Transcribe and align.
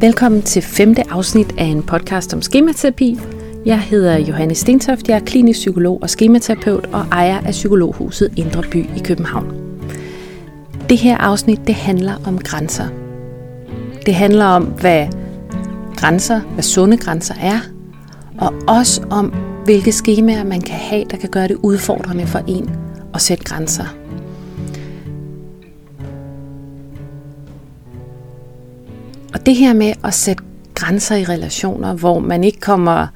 Velkommen 0.00 0.42
til 0.42 0.62
femte 0.62 1.10
afsnit 1.10 1.54
af 1.58 1.64
en 1.64 1.82
podcast 1.82 2.34
om 2.34 2.42
skematerapi. 2.42 3.18
Jeg 3.66 3.80
hedder 3.80 4.18
Johanne 4.18 4.54
Stentoft, 4.54 5.08
jeg 5.08 5.16
er 5.16 5.24
klinisk 5.24 5.58
psykolog 5.58 5.98
og 6.02 6.10
skematerapeut 6.10 6.86
og 6.92 7.00
ejer 7.12 7.38
af 7.38 7.50
Psykologhuset 7.50 8.32
Indre 8.36 8.62
By 8.62 8.76
i 8.76 9.00
København. 9.04 9.54
Det 10.88 10.98
her 10.98 11.16
afsnit 11.16 11.60
det 11.66 11.74
handler 11.74 12.14
om 12.26 12.38
grænser. 12.38 12.88
Det 14.06 14.14
handler 14.14 14.44
om, 14.44 14.64
hvad 14.64 15.06
grænser, 15.96 16.40
hvad 16.40 16.62
sunde 16.62 16.96
grænser 16.96 17.34
er, 17.40 17.60
og 18.38 18.54
også 18.68 19.02
om, 19.10 19.34
hvilke 19.64 19.92
skemaer 19.92 20.44
man 20.44 20.60
kan 20.60 20.76
have, 20.78 21.04
der 21.10 21.16
kan 21.16 21.28
gøre 21.28 21.48
det 21.48 21.56
udfordrende 21.62 22.26
for 22.26 22.40
en 22.48 22.70
at 23.14 23.20
sætte 23.20 23.44
grænser. 23.44 23.94
Og 29.36 29.46
det 29.46 29.56
her 29.56 29.72
med 29.72 29.92
at 30.04 30.14
sætte 30.14 30.44
grænser 30.74 31.16
i 31.16 31.24
relationer, 31.24 31.94
hvor 31.94 32.18
man 32.18 32.44
ikke 32.44 32.60
kommer 32.60 33.06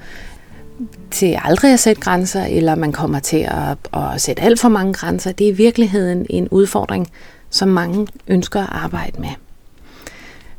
til 1.11 1.39
aldrig 1.43 1.73
at 1.73 1.79
sætte 1.79 2.01
grænser, 2.01 2.45
eller 2.45 2.75
man 2.75 2.91
kommer 2.91 3.19
til 3.19 3.47
at, 3.51 3.77
at 3.93 4.21
sætte 4.21 4.41
alt 4.41 4.59
for 4.59 4.69
mange 4.69 4.93
grænser, 4.93 5.31
det 5.31 5.47
er 5.47 5.51
i 5.51 5.55
virkeligheden 5.55 6.25
en 6.29 6.47
udfordring, 6.49 7.07
som 7.49 7.69
mange 7.69 8.07
ønsker 8.27 8.61
at 8.61 8.69
arbejde 8.71 9.21
med. 9.21 9.29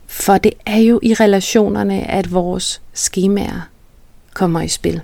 For 0.06 0.38
det 0.38 0.52
er 0.66 0.78
jo 0.78 1.00
i 1.02 1.14
relationerne, 1.14 2.10
at 2.10 2.32
vores 2.32 2.82
skemaer 2.92 3.68
kommer 4.34 4.60
i 4.60 4.68
spil. 4.68 5.00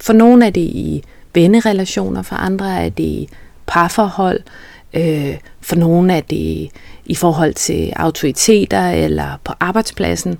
For 0.00 0.12
nogle 0.12 0.46
er 0.46 0.50
det 0.50 0.60
i 0.60 1.04
vennerelationer, 1.34 2.22
for 2.22 2.36
andre 2.36 2.84
er 2.84 2.88
det 2.88 3.04
i 3.04 3.28
parforhold, 3.66 4.40
øh, 4.94 5.36
for 5.60 5.76
nogle 5.76 6.14
er 6.14 6.20
det 6.20 6.70
i 7.06 7.14
forhold 7.14 7.54
til 7.54 7.92
autoriteter 7.96 8.90
eller 8.90 9.40
på 9.44 9.52
arbejdspladsen. 9.60 10.38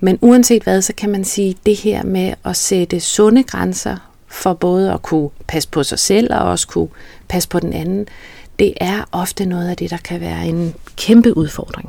Men 0.00 0.18
uanset 0.20 0.62
hvad, 0.62 0.82
så 0.82 0.92
kan 0.96 1.10
man 1.10 1.24
sige, 1.24 1.56
det 1.66 1.76
her 1.76 2.02
med 2.02 2.34
at 2.44 2.56
sætte 2.56 3.00
sunde 3.00 3.42
grænser 3.42 3.96
for 4.28 4.52
både 4.52 4.92
at 4.92 5.02
kunne 5.02 5.30
passe 5.46 5.68
på 5.68 5.82
sig 5.82 5.98
selv 5.98 6.34
og 6.34 6.40
også 6.40 6.68
kunne 6.68 6.88
passe 7.28 7.48
på 7.48 7.60
den 7.60 7.72
anden, 7.72 8.06
det 8.58 8.74
er 8.80 9.04
ofte 9.12 9.44
noget 9.44 9.68
af 9.68 9.76
det, 9.76 9.90
der 9.90 9.96
kan 9.96 10.20
være 10.20 10.46
en 10.46 10.74
kæmpe 10.96 11.36
udfordring. 11.36 11.88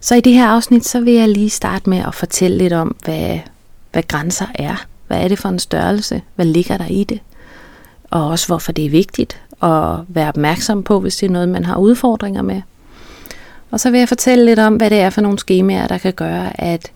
Så 0.00 0.14
i 0.14 0.20
det 0.20 0.34
her 0.34 0.46
afsnit, 0.46 0.86
så 0.86 1.00
vil 1.00 1.14
jeg 1.14 1.28
lige 1.28 1.50
starte 1.50 1.90
med 1.90 1.98
at 1.98 2.14
fortælle 2.14 2.58
lidt 2.58 2.72
om, 2.72 2.96
hvad, 3.04 3.38
hvad 3.92 4.02
grænser 4.02 4.46
er. 4.54 4.86
Hvad 5.06 5.20
er 5.24 5.28
det 5.28 5.38
for 5.38 5.48
en 5.48 5.58
størrelse? 5.58 6.22
Hvad 6.34 6.46
ligger 6.46 6.76
der 6.76 6.86
i 6.86 7.04
det? 7.04 7.20
Og 8.10 8.28
også 8.28 8.46
hvorfor 8.46 8.72
det 8.72 8.86
er 8.86 8.90
vigtigt 8.90 9.40
at 9.64 10.00
være 10.08 10.28
opmærksom 10.28 10.82
på, 10.82 11.00
hvis 11.00 11.16
det 11.16 11.26
er 11.26 11.30
noget, 11.30 11.48
man 11.48 11.64
har 11.64 11.76
udfordringer 11.76 12.42
med. 12.42 12.62
Og 13.70 13.80
så 13.80 13.90
vil 13.90 13.98
jeg 13.98 14.08
fortælle 14.08 14.44
lidt 14.44 14.58
om, 14.58 14.76
hvad 14.76 14.90
det 14.90 15.00
er 15.00 15.10
for 15.10 15.20
nogle 15.20 15.38
skemaer, 15.38 15.86
der 15.86 15.98
kan 15.98 16.12
gøre, 16.12 16.60
at 16.60 16.92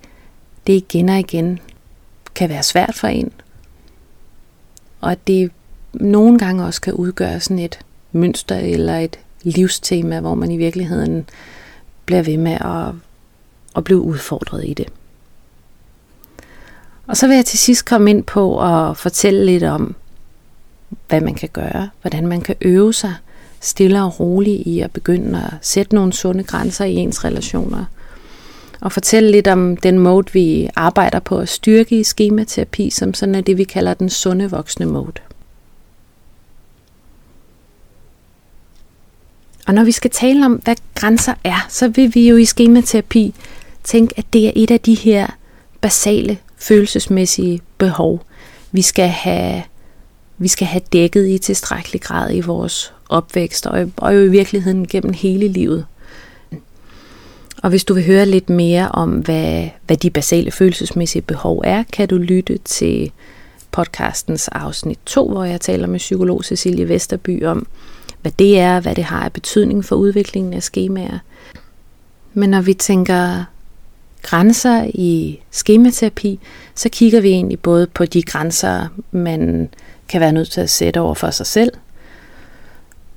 det 0.66 0.72
igen 0.72 1.08
og 1.08 1.19
igen 1.19 1.58
kan 2.34 2.48
være 2.48 2.62
svært 2.62 2.94
for 2.94 3.06
en. 3.08 3.33
Og 5.00 5.12
at 5.12 5.27
det 5.27 5.50
nogle 5.92 6.38
gange 6.38 6.64
også 6.64 6.80
kan 6.80 6.92
udgøre 6.92 7.41
sådan 7.41 7.58
et 7.58 7.78
mønster 8.12 8.56
eller 8.56 8.97
et 8.97 9.19
livstema, 9.42 10.20
hvor 10.20 10.34
man 10.34 10.50
i 10.50 10.56
virkeligheden 10.56 11.28
bliver 12.06 12.22
ved 12.22 12.36
med 12.36 12.53
at, 12.53 12.94
at 13.77 13.84
blive 13.84 14.00
udfordret 14.00 14.64
i 14.64 14.75
det. 14.75 14.88
Og 17.06 17.16
så 17.16 17.27
vil 17.27 17.36
jeg 17.36 17.44
til 17.44 17.58
sidst 17.58 17.84
komme 17.84 18.10
ind 18.10 18.25
på 18.25 18.60
at 18.62 18.97
fortælle 18.97 19.44
lidt 19.44 19.62
om, 19.62 19.94
hvad 21.08 21.20
man 21.20 21.34
kan 21.34 21.48
gøre, 21.53 21.89
hvordan 22.03 22.27
man 22.27 22.41
kan 22.41 22.56
øve 22.61 22.92
sig 22.92 23.14
stille 23.61 24.03
og 24.03 24.20
roligt 24.20 24.67
i 24.67 24.81
at 24.81 24.91
begynde 24.91 25.39
at 25.39 25.55
sætte 25.62 25.94
nogle 25.94 26.12
sunde 26.12 26.44
grænser 26.44 26.84
i 26.84 26.94
ens 26.94 27.25
relationer. 27.25 27.84
Og 28.81 28.92
fortælle 28.92 29.31
lidt 29.31 29.48
om 29.48 29.77
den 29.77 29.98
mode, 29.98 30.33
vi 30.33 30.69
arbejder 30.77 31.20
på 31.20 31.39
at 31.39 31.48
styrke 31.48 32.00
i 32.00 32.05
skematerapi, 32.05 32.91
som 32.91 33.14
sådan 33.14 33.34
er 33.34 33.41
det, 33.41 33.59
vi 33.59 33.64
kalder 33.64 33.94
den 33.94 34.11
sunde 34.11 34.50
voksne 34.50 34.86
mode. 34.86 35.12
Og 39.66 39.75
når 39.75 39.84
vi 39.84 39.93
skal 39.93 40.10
tale 40.10 40.44
om, 40.44 40.53
hvad 40.53 40.77
grænser 40.94 41.34
er, 41.44 41.66
så 41.69 41.88
vil 41.88 42.15
vi 42.15 42.28
jo 42.28 42.37
i 42.37 42.44
skematerapi 42.44 43.34
tænke, 43.84 44.15
at 44.16 44.25
det 44.32 44.47
er 44.47 44.53
et 44.56 44.71
af 44.71 44.81
de 44.81 44.94
her 44.94 45.27
basale 45.81 46.38
følelsesmæssige 46.56 47.60
behov, 47.78 48.22
vi 48.72 48.82
skal 48.82 49.09
have, 49.09 49.62
vi 50.38 50.49
skal 50.49 50.66
have 50.66 50.82
dækket 50.93 51.28
i 51.28 51.38
tilstrækkelig 51.38 52.00
grad 52.00 52.34
i 52.34 52.41
vores 52.41 52.93
opvækst, 53.09 53.66
og, 53.66 53.91
og 53.97 54.15
jo 54.15 54.21
i 54.21 54.28
virkeligheden 54.28 54.87
gennem 54.87 55.12
hele 55.12 55.49
livet. 55.49 55.87
Og 57.62 57.71
hvis 57.71 57.84
du 57.84 57.94
vil 57.94 58.06
høre 58.06 58.26
lidt 58.26 58.50
mere 58.50 58.88
om, 58.88 59.10
hvad, 59.10 59.69
hvad 59.87 59.97
de 59.97 60.10
basale 60.10 60.50
følelsesmæssige 60.50 61.22
behov 61.22 61.62
er, 61.65 61.84
kan 61.93 62.09
du 62.09 62.16
lytte 62.16 62.59
til 62.65 63.12
podcastens 63.71 64.48
afsnit 64.48 64.98
2, 65.06 65.28
hvor 65.28 65.44
jeg 65.44 65.60
taler 65.60 65.87
med 65.87 65.98
psykolog 65.98 66.44
Cecilie 66.44 66.88
Vesterby 66.88 67.44
om, 67.44 67.66
hvad 68.22 68.32
det 68.38 68.59
er, 68.59 68.81
hvad 68.81 68.94
det 68.94 69.04
har 69.04 69.25
af 69.25 69.32
betydning 69.32 69.84
for 69.84 69.97
udviklingen 69.97 70.54
af 70.54 70.62
skemaer. 70.62 71.19
Men 72.34 72.50
når 72.50 72.60
vi 72.60 72.75
tænker 72.75 73.44
grænser 74.22 74.91
i 74.94 75.41
skematerapi, 75.50 76.41
så 76.75 76.88
kigger 76.88 77.21
vi 77.21 77.28
egentlig 77.28 77.60
både 77.60 77.87
på 77.87 78.04
de 78.04 78.22
grænser, 78.22 78.88
man 79.10 79.69
kan 80.08 80.20
være 80.20 80.32
nødt 80.32 80.50
til 80.50 80.60
at 80.60 80.70
sætte 80.70 81.00
over 81.00 81.14
for 81.14 81.30
sig 81.30 81.46
selv. 81.46 81.72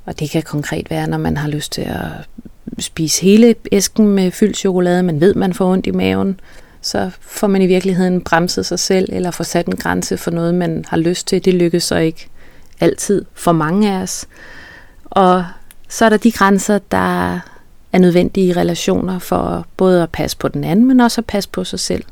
Og 0.06 0.20
det 0.20 0.30
kan 0.30 0.44
konkret 0.44 0.90
være, 0.90 1.08
når 1.08 1.18
man 1.18 1.38
har 1.38 1.48
lyst 1.48 1.72
til 1.72 1.82
at 1.82 2.12
spise 2.80 3.22
hele 3.22 3.56
æsken 3.72 4.08
med 4.08 4.32
fyldt 4.32 4.58
chokolade, 4.58 5.04
men 5.04 5.22
ved, 5.22 5.34
man 5.34 5.54
får 5.54 5.72
ondt 5.72 5.88
i 5.88 5.92
maven, 5.92 6.40
så 6.82 7.10
får 7.22 7.48
man 7.48 7.62
i 7.62 7.68
virkeligheden 7.68 8.22
bremset 8.22 8.66
sig 8.66 8.80
selv, 8.80 9.10
eller 9.12 9.32
får 9.32 9.44
sat 9.44 9.66
en 9.66 9.76
grænse 9.76 10.18
for 10.18 10.32
noget, 10.32 10.56
man 10.56 10.86
har 10.88 10.98
lyst 10.98 11.28
til. 11.28 11.46
Det 11.46 11.54
lykkes 11.54 11.84
så 11.84 11.96
ikke 11.96 12.28
altid 12.80 13.26
for 13.34 13.52
mange 13.52 13.92
af 13.92 14.02
os. 14.02 14.26
Og 15.06 15.46
så 15.90 16.06
er 16.06 16.10
der 16.10 16.18
de 16.18 16.32
grænser, 16.32 16.80
der 16.92 17.34
er 17.94 18.00
nødvendige 18.00 18.48
i 18.48 18.54
relationer 18.54 19.20
for 19.20 19.66
både 19.78 20.04
at 20.04 20.10
passe 20.10 20.38
på 20.38 20.48
den 20.48 20.64
anden, 20.64 20.86
men 20.86 21.00
også 21.00 21.22
at 21.22 21.26
passe 21.26 21.50
på 21.50 21.64
sig 21.64 21.80
selv 21.80 22.04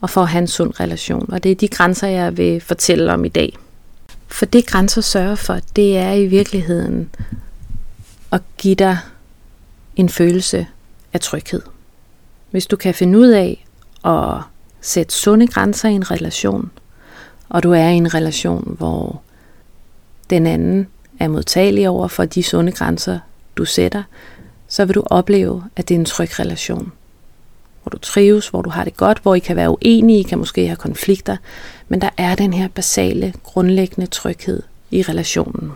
og 0.00 0.10
for 0.10 0.20
at 0.20 0.28
have 0.28 0.42
en 0.42 0.46
sund 0.46 0.80
relation. 0.80 1.32
Og 1.32 1.42
det 1.42 1.50
er 1.50 1.56
de 1.56 1.68
grænser, 1.68 2.08
jeg 2.08 2.36
vil 2.36 2.60
fortælle 2.60 3.12
om 3.12 3.24
i 3.24 3.28
dag. 3.28 3.56
For 4.28 4.46
det 4.46 4.66
grænser 4.66 5.00
sørger 5.00 5.34
for, 5.34 5.58
det 5.76 5.98
er 5.98 6.12
i 6.12 6.26
virkeligheden 6.26 7.10
at 8.32 8.42
give 8.58 8.74
dig 8.74 8.98
en 9.96 10.08
følelse 10.08 10.66
af 11.12 11.20
tryghed. 11.20 11.62
Hvis 12.50 12.66
du 12.66 12.76
kan 12.76 12.94
finde 12.94 13.18
ud 13.18 13.28
af 13.28 13.66
at 14.04 14.42
sætte 14.80 15.14
sunde 15.14 15.46
grænser 15.46 15.88
i 15.88 15.92
en 15.92 16.10
relation, 16.10 16.70
og 17.48 17.62
du 17.62 17.72
er 17.72 17.88
i 17.88 17.94
en 17.94 18.14
relation, 18.14 18.74
hvor 18.78 19.22
den 20.30 20.46
anden 20.46 20.88
er 21.20 21.28
modtagelig 21.28 21.88
over 21.88 22.08
for 22.08 22.24
de 22.24 22.42
sunde 22.42 22.72
grænser, 22.72 23.18
du 23.56 23.64
sætter, 23.64 24.02
så 24.68 24.84
vil 24.84 24.94
du 24.94 25.02
opleve, 25.06 25.64
at 25.76 25.88
det 25.88 25.94
er 25.94 25.98
en 25.98 26.04
tryg 26.04 26.38
relation. 26.38 26.92
Hvor 27.82 27.90
du 27.90 27.98
trives, 27.98 28.48
hvor 28.48 28.62
du 28.62 28.70
har 28.70 28.84
det 28.84 28.96
godt, 28.96 29.18
hvor 29.22 29.34
I 29.34 29.38
kan 29.38 29.56
være 29.56 29.70
uenige, 29.70 30.20
I 30.20 30.22
kan 30.22 30.38
måske 30.38 30.66
have 30.66 30.76
konflikter, 30.76 31.36
men 31.88 32.00
der 32.00 32.10
er 32.16 32.34
den 32.34 32.52
her 32.52 32.68
basale, 32.68 33.34
grundlæggende 33.42 34.06
tryghed 34.06 34.62
i 34.90 35.02
relationen. 35.02 35.72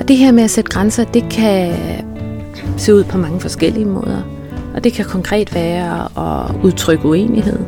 Og 0.00 0.08
det 0.08 0.16
her 0.16 0.32
med 0.32 0.42
at 0.42 0.50
sætte 0.50 0.70
grænser, 0.70 1.04
det 1.04 1.24
kan 1.30 1.74
se 2.78 2.94
ud 2.94 3.04
på 3.04 3.18
mange 3.18 3.40
forskellige 3.40 3.84
måder. 3.84 4.22
Og 4.74 4.84
det 4.84 4.92
kan 4.92 5.04
konkret 5.04 5.54
være 5.54 6.04
at 6.04 6.64
udtrykke 6.64 7.06
uenighed. 7.08 7.58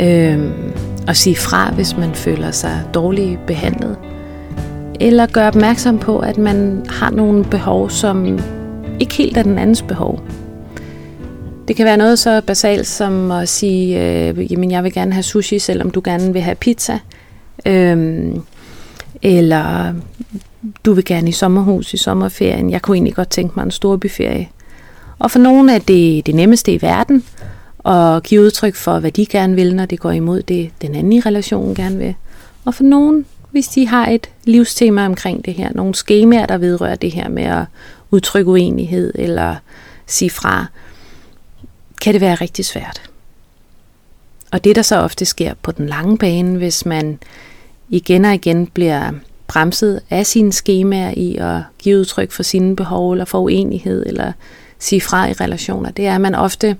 Øh, 0.00 0.50
at 1.08 1.16
sige 1.16 1.36
fra, 1.36 1.70
hvis 1.70 1.96
man 1.96 2.14
føler 2.14 2.50
sig 2.50 2.82
dårligt 2.94 3.46
behandlet. 3.46 3.96
Eller 5.00 5.26
gøre 5.26 5.48
opmærksom 5.48 5.98
på, 5.98 6.18
at 6.18 6.38
man 6.38 6.86
har 6.88 7.10
nogle 7.10 7.44
behov, 7.44 7.90
som 7.90 8.38
ikke 9.00 9.14
helt 9.14 9.36
er 9.36 9.42
den 9.42 9.58
andens 9.58 9.82
behov. 9.82 10.22
Det 11.68 11.76
kan 11.76 11.86
være 11.86 11.96
noget 11.96 12.18
så 12.18 12.40
basalt 12.46 12.86
som 12.86 13.30
at 13.30 13.48
sige, 13.48 14.02
øh, 14.28 14.52
jamen 14.52 14.70
jeg 14.70 14.84
vil 14.84 14.92
gerne 14.92 15.12
have 15.12 15.22
sushi, 15.22 15.58
selvom 15.58 15.90
du 15.90 16.02
gerne 16.04 16.32
vil 16.32 16.42
have 16.42 16.54
pizza. 16.54 16.98
Øhm, 17.66 18.42
eller 19.22 19.92
du 20.84 20.92
vil 20.92 21.04
gerne 21.04 21.28
i 21.28 21.32
sommerhus 21.32 21.94
i 21.94 21.96
sommerferien. 21.96 22.70
Jeg 22.70 22.82
kunne 22.82 22.96
egentlig 22.96 23.14
godt 23.14 23.30
tænke 23.30 23.52
mig 23.56 23.64
en 23.64 23.70
storbyferie. 23.70 24.48
Og 25.18 25.30
for 25.30 25.38
nogle 25.38 25.74
er 25.74 25.78
det 25.78 26.26
det 26.26 26.34
nemmeste 26.34 26.72
i 26.72 26.82
verden 26.82 27.24
at 27.86 28.22
give 28.22 28.42
udtryk 28.42 28.74
for, 28.74 28.98
hvad 28.98 29.10
de 29.10 29.26
gerne 29.26 29.54
vil, 29.54 29.74
når 29.74 29.86
det 29.86 30.00
går 30.00 30.10
imod 30.10 30.42
det, 30.42 30.70
den 30.82 30.94
anden 30.94 31.12
i 31.12 31.20
relationen 31.20 31.74
gerne 31.74 31.98
vil. 31.98 32.14
Og 32.64 32.74
for 32.74 32.84
nogen, 32.84 33.26
hvis 33.56 33.68
de 33.68 33.86
har 33.86 34.06
et 34.08 34.30
livstema 34.44 35.06
omkring 35.06 35.44
det 35.44 35.54
her, 35.54 35.70
nogle 35.74 35.94
skemaer, 35.94 36.46
der 36.46 36.58
vedrører 36.58 36.94
det 36.94 37.12
her 37.12 37.28
med 37.28 37.42
at 37.42 37.64
udtrykke 38.10 38.50
uenighed 38.50 39.12
eller 39.14 39.56
sige 40.06 40.30
fra, 40.30 40.66
kan 42.00 42.12
det 42.12 42.20
være 42.20 42.34
rigtig 42.34 42.64
svært. 42.64 43.10
Og 44.52 44.64
det, 44.64 44.76
der 44.76 44.82
så 44.82 44.96
ofte 44.96 45.24
sker 45.24 45.54
på 45.62 45.72
den 45.72 45.86
lange 45.86 46.18
bane, 46.18 46.58
hvis 46.58 46.86
man 46.86 47.18
igen 47.88 48.24
og 48.24 48.34
igen 48.34 48.66
bliver 48.66 49.12
bremset 49.46 50.00
af 50.10 50.26
sine 50.26 50.52
skemaer 50.52 51.14
i 51.16 51.36
at 51.36 51.62
give 51.78 51.98
udtryk 51.98 52.32
for 52.32 52.42
sine 52.42 52.76
behov, 52.76 53.12
eller 53.12 53.24
for 53.24 53.40
uenighed, 53.40 54.06
eller 54.06 54.32
sige 54.78 55.00
fra 55.00 55.28
i 55.28 55.32
relationer, 55.32 55.90
det 55.90 56.06
er, 56.06 56.14
at 56.14 56.20
man 56.20 56.34
ofte 56.34 56.76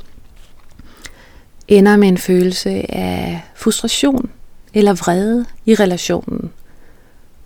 ender 1.69 1.97
med 1.97 2.09
en 2.09 2.19
følelse 2.19 2.95
af 2.95 3.43
frustration 3.55 4.31
eller 4.75 4.95
vrede 4.95 5.45
i 5.67 5.75
relationen, 5.75 6.51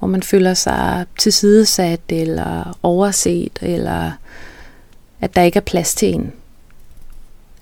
hvor 0.00 0.08
man 0.08 0.22
føler 0.22 0.54
sig 0.54 1.06
tilsidesat 1.18 2.00
eller 2.08 2.78
overset, 2.82 3.58
eller 3.62 4.12
at 5.20 5.36
der 5.36 5.42
ikke 5.42 5.56
er 5.56 5.60
plads 5.60 5.94
til 5.94 6.14
en, 6.14 6.32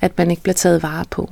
at 0.01 0.19
man 0.19 0.31
ikke 0.31 0.43
bliver 0.43 0.55
taget 0.55 0.83
vare 0.83 1.05
på. 1.11 1.29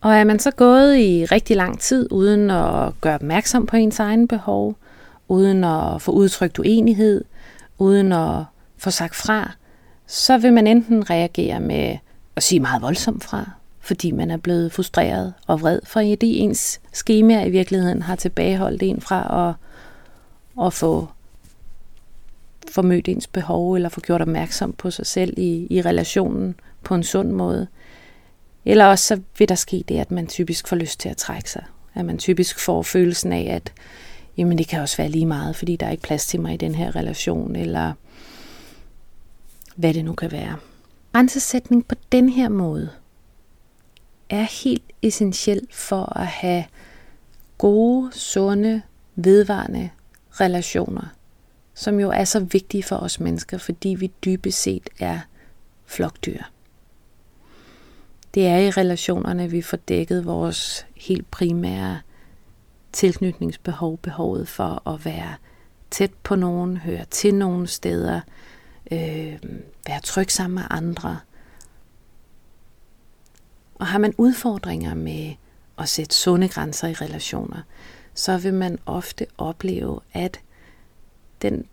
Og 0.00 0.14
er 0.14 0.24
man 0.24 0.38
så 0.38 0.50
gået 0.50 0.98
i 0.98 1.24
rigtig 1.24 1.56
lang 1.56 1.80
tid 1.80 2.12
uden 2.12 2.50
at 2.50 3.00
gøre 3.00 3.14
opmærksom 3.14 3.66
på 3.66 3.76
ens 3.76 3.98
egen 3.98 4.28
behov, 4.28 4.76
uden 5.28 5.64
at 5.64 6.02
få 6.02 6.12
udtrykt 6.12 6.58
uenighed, 6.58 7.24
uden 7.78 8.12
at 8.12 8.44
få 8.78 8.90
sagt 8.90 9.14
fra, 9.16 9.52
så 10.06 10.38
vil 10.38 10.52
man 10.52 10.66
enten 10.66 11.10
reagere 11.10 11.60
med 11.60 11.96
at 12.36 12.42
sige 12.42 12.60
meget 12.60 12.82
voldsomt 12.82 13.24
fra, 13.24 13.50
fordi 13.80 14.10
man 14.10 14.30
er 14.30 14.36
blevet 14.36 14.72
frustreret 14.72 15.34
og 15.46 15.60
vred, 15.60 15.80
fordi 15.84 16.38
ens 16.38 16.80
skema 16.92 17.44
i 17.44 17.50
virkeligheden 17.50 18.02
har 18.02 18.16
tilbageholdt 18.16 18.82
en 18.82 19.00
fra 19.00 19.48
at, 19.48 19.54
at 20.62 20.72
få 20.72 21.08
formødt 22.70 23.08
ens 23.08 23.26
behov, 23.26 23.74
eller 23.74 23.88
få 23.88 24.00
gjort 24.00 24.20
opmærksom 24.20 24.72
på 24.72 24.90
sig 24.90 25.06
selv 25.06 25.34
i, 25.38 25.66
i 25.70 25.82
relationen 25.82 26.54
på 26.82 26.94
en 26.94 27.02
sund 27.02 27.30
måde. 27.30 27.66
Eller 28.64 28.86
også 28.86 29.04
så 29.04 29.20
vil 29.38 29.48
der 29.48 29.54
ske 29.54 29.84
det, 29.88 29.98
at 29.98 30.10
man 30.10 30.26
typisk 30.26 30.68
får 30.68 30.76
lyst 30.76 31.00
til 31.00 31.08
at 31.08 31.16
trække 31.16 31.50
sig. 31.50 31.64
At 31.94 32.04
man 32.04 32.18
typisk 32.18 32.58
får 32.58 32.82
følelsen 32.82 33.32
af, 33.32 33.46
at 33.54 33.72
jamen 34.36 34.58
det 34.58 34.68
kan 34.68 34.80
også 34.80 34.96
være 34.96 35.08
lige 35.08 35.26
meget, 35.26 35.56
fordi 35.56 35.76
der 35.76 35.86
er 35.86 35.90
ikke 35.90 36.02
plads 36.02 36.26
til 36.26 36.40
mig 36.40 36.54
i 36.54 36.56
den 36.56 36.74
her 36.74 36.96
relation, 36.96 37.56
eller 37.56 37.92
hvad 39.76 39.94
det 39.94 40.04
nu 40.04 40.12
kan 40.12 40.32
være. 40.32 40.56
Grænsesætning 41.12 41.86
på 41.86 41.94
den 42.12 42.28
her 42.28 42.48
måde 42.48 42.90
er 44.30 44.62
helt 44.62 44.82
essentiel 45.02 45.66
for 45.70 46.18
at 46.18 46.26
have 46.26 46.64
gode, 47.58 48.10
sunde, 48.12 48.82
vedvarende 49.14 49.90
relationer, 50.40 51.06
som 51.74 52.00
jo 52.00 52.10
er 52.10 52.24
så 52.24 52.40
vigtige 52.40 52.82
for 52.82 52.96
os 52.96 53.20
mennesker, 53.20 53.58
fordi 53.58 53.88
vi 53.88 54.12
dybest 54.24 54.62
set 54.62 54.90
er 55.00 55.20
flokdyr. 55.86 56.42
Det 58.34 58.46
er 58.46 58.58
i 58.58 58.70
relationerne, 58.70 59.50
vi 59.50 59.62
får 59.62 59.76
dækket 59.76 60.26
vores 60.26 60.86
helt 60.96 61.30
primære 61.30 62.00
tilknytningsbehov, 62.92 63.98
behovet 63.98 64.48
for 64.48 64.88
at 64.88 65.04
være 65.04 65.34
tæt 65.90 66.10
på 66.22 66.34
nogen, 66.36 66.76
høre 66.76 67.04
til 67.04 67.34
nogle 67.34 67.66
steder, 67.66 68.20
øh, 68.90 69.38
være 69.86 70.00
tryg 70.04 70.30
sammen 70.30 70.54
med 70.54 70.64
andre. 70.70 71.18
Og 73.74 73.86
har 73.86 73.98
man 73.98 74.14
udfordringer 74.18 74.94
med 74.94 75.34
at 75.78 75.88
sætte 75.88 76.14
sunde 76.14 76.48
grænser 76.48 76.88
i 76.88 76.92
relationer, 76.92 77.62
så 78.16 78.38
vil 78.38 78.54
man 78.54 78.78
ofte 78.86 79.26
opleve, 79.38 80.00
at 80.12 80.40
den, 81.42 81.64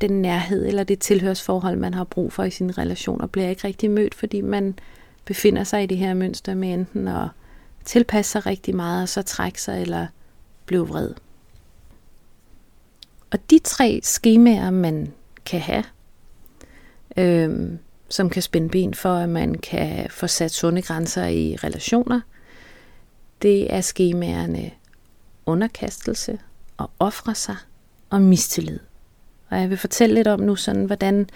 den 0.00 0.22
nærhed 0.22 0.66
eller 0.66 0.84
det 0.84 0.98
tilhørsforhold, 0.98 1.76
man 1.76 1.94
har 1.94 2.04
brug 2.04 2.32
for 2.32 2.44
i 2.44 2.50
sine 2.50 2.72
relationer, 2.72 3.26
bliver 3.26 3.48
ikke 3.48 3.66
rigtig 3.66 3.90
mødt, 3.90 4.14
fordi 4.14 4.40
man 4.40 4.78
befinder 5.24 5.64
sig 5.64 5.82
i 5.82 5.86
det 5.86 5.96
her 5.96 6.14
mønster 6.14 6.54
med 6.54 6.74
enten 6.74 7.08
at 7.08 7.28
tilpasse 7.84 8.32
sig 8.32 8.46
rigtig 8.46 8.76
meget, 8.76 9.02
og 9.02 9.08
så 9.08 9.22
trække 9.22 9.62
sig 9.62 9.82
eller 9.82 10.06
blive 10.66 10.88
vred. 10.88 11.14
Og 13.30 13.50
de 13.50 13.58
tre 13.58 14.00
skemaer, 14.02 14.70
man 14.70 15.12
kan 15.46 15.60
have, 15.60 15.84
øhm, 17.16 17.78
som 18.08 18.30
kan 18.30 18.42
spænde 18.42 18.68
ben 18.68 18.94
for, 18.94 19.14
at 19.14 19.28
man 19.28 19.54
kan 19.54 20.10
få 20.10 20.26
sat 20.26 20.50
sunde 20.50 20.82
grænser 20.82 21.26
i 21.26 21.56
relationer, 21.56 22.20
det 23.42 23.74
er 23.74 23.80
skemaerne 23.80 24.70
underkastelse 25.46 26.38
og 26.76 26.90
ofre 26.98 27.34
sig 27.34 27.56
og 28.10 28.22
mistillid. 28.22 28.78
Og 29.50 29.60
jeg 29.60 29.70
vil 29.70 29.78
fortælle 29.78 30.14
lidt 30.14 30.28
om 30.28 30.40
nu, 30.40 30.56
sådan, 30.56 30.84
hvordan 30.84 31.28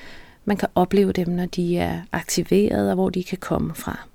man 0.44 0.56
kan 0.56 0.68
opleve 0.74 1.12
dem, 1.12 1.28
når 1.28 1.46
de 1.46 1.78
er 1.78 2.00
aktiveret, 2.12 2.88
og 2.88 2.94
hvor 2.94 3.10
de 3.10 3.24
kan 3.24 3.38
komme 3.38 3.74
fra. 3.74 4.06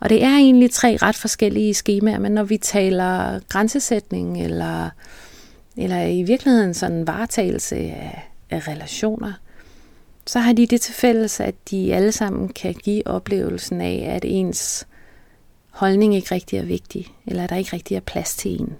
Og 0.00 0.08
det 0.08 0.24
er 0.24 0.36
egentlig 0.36 0.70
tre 0.70 0.96
ret 1.02 1.16
forskellige 1.16 1.74
skemaer, 1.74 2.18
men 2.18 2.32
når 2.32 2.44
vi 2.44 2.56
taler 2.56 3.40
grænsesætning, 3.48 4.44
eller, 4.44 4.90
eller 5.76 6.02
i 6.02 6.22
virkeligheden 6.22 6.74
sådan 6.74 7.06
varetagelse 7.06 7.76
af, 7.76 8.30
af 8.50 8.68
relationer, 8.68 9.32
så 10.26 10.38
har 10.38 10.52
de 10.52 10.66
det 10.66 10.80
til 10.80 10.94
fælles, 10.94 11.40
at 11.40 11.54
de 11.70 11.94
alle 11.94 12.12
sammen 12.12 12.48
kan 12.48 12.74
give 12.74 13.06
oplevelsen 13.06 13.80
af, 13.80 14.12
at 14.16 14.24
ens 14.24 14.86
holdning 15.72 16.14
ikke 16.14 16.34
rigtig 16.34 16.58
er 16.58 16.64
vigtig, 16.64 17.06
eller 17.26 17.44
at 17.44 17.50
der 17.50 17.56
ikke 17.56 17.72
rigtig 17.72 17.96
er 17.96 18.00
plads 18.00 18.36
til 18.36 18.60
en. 18.60 18.76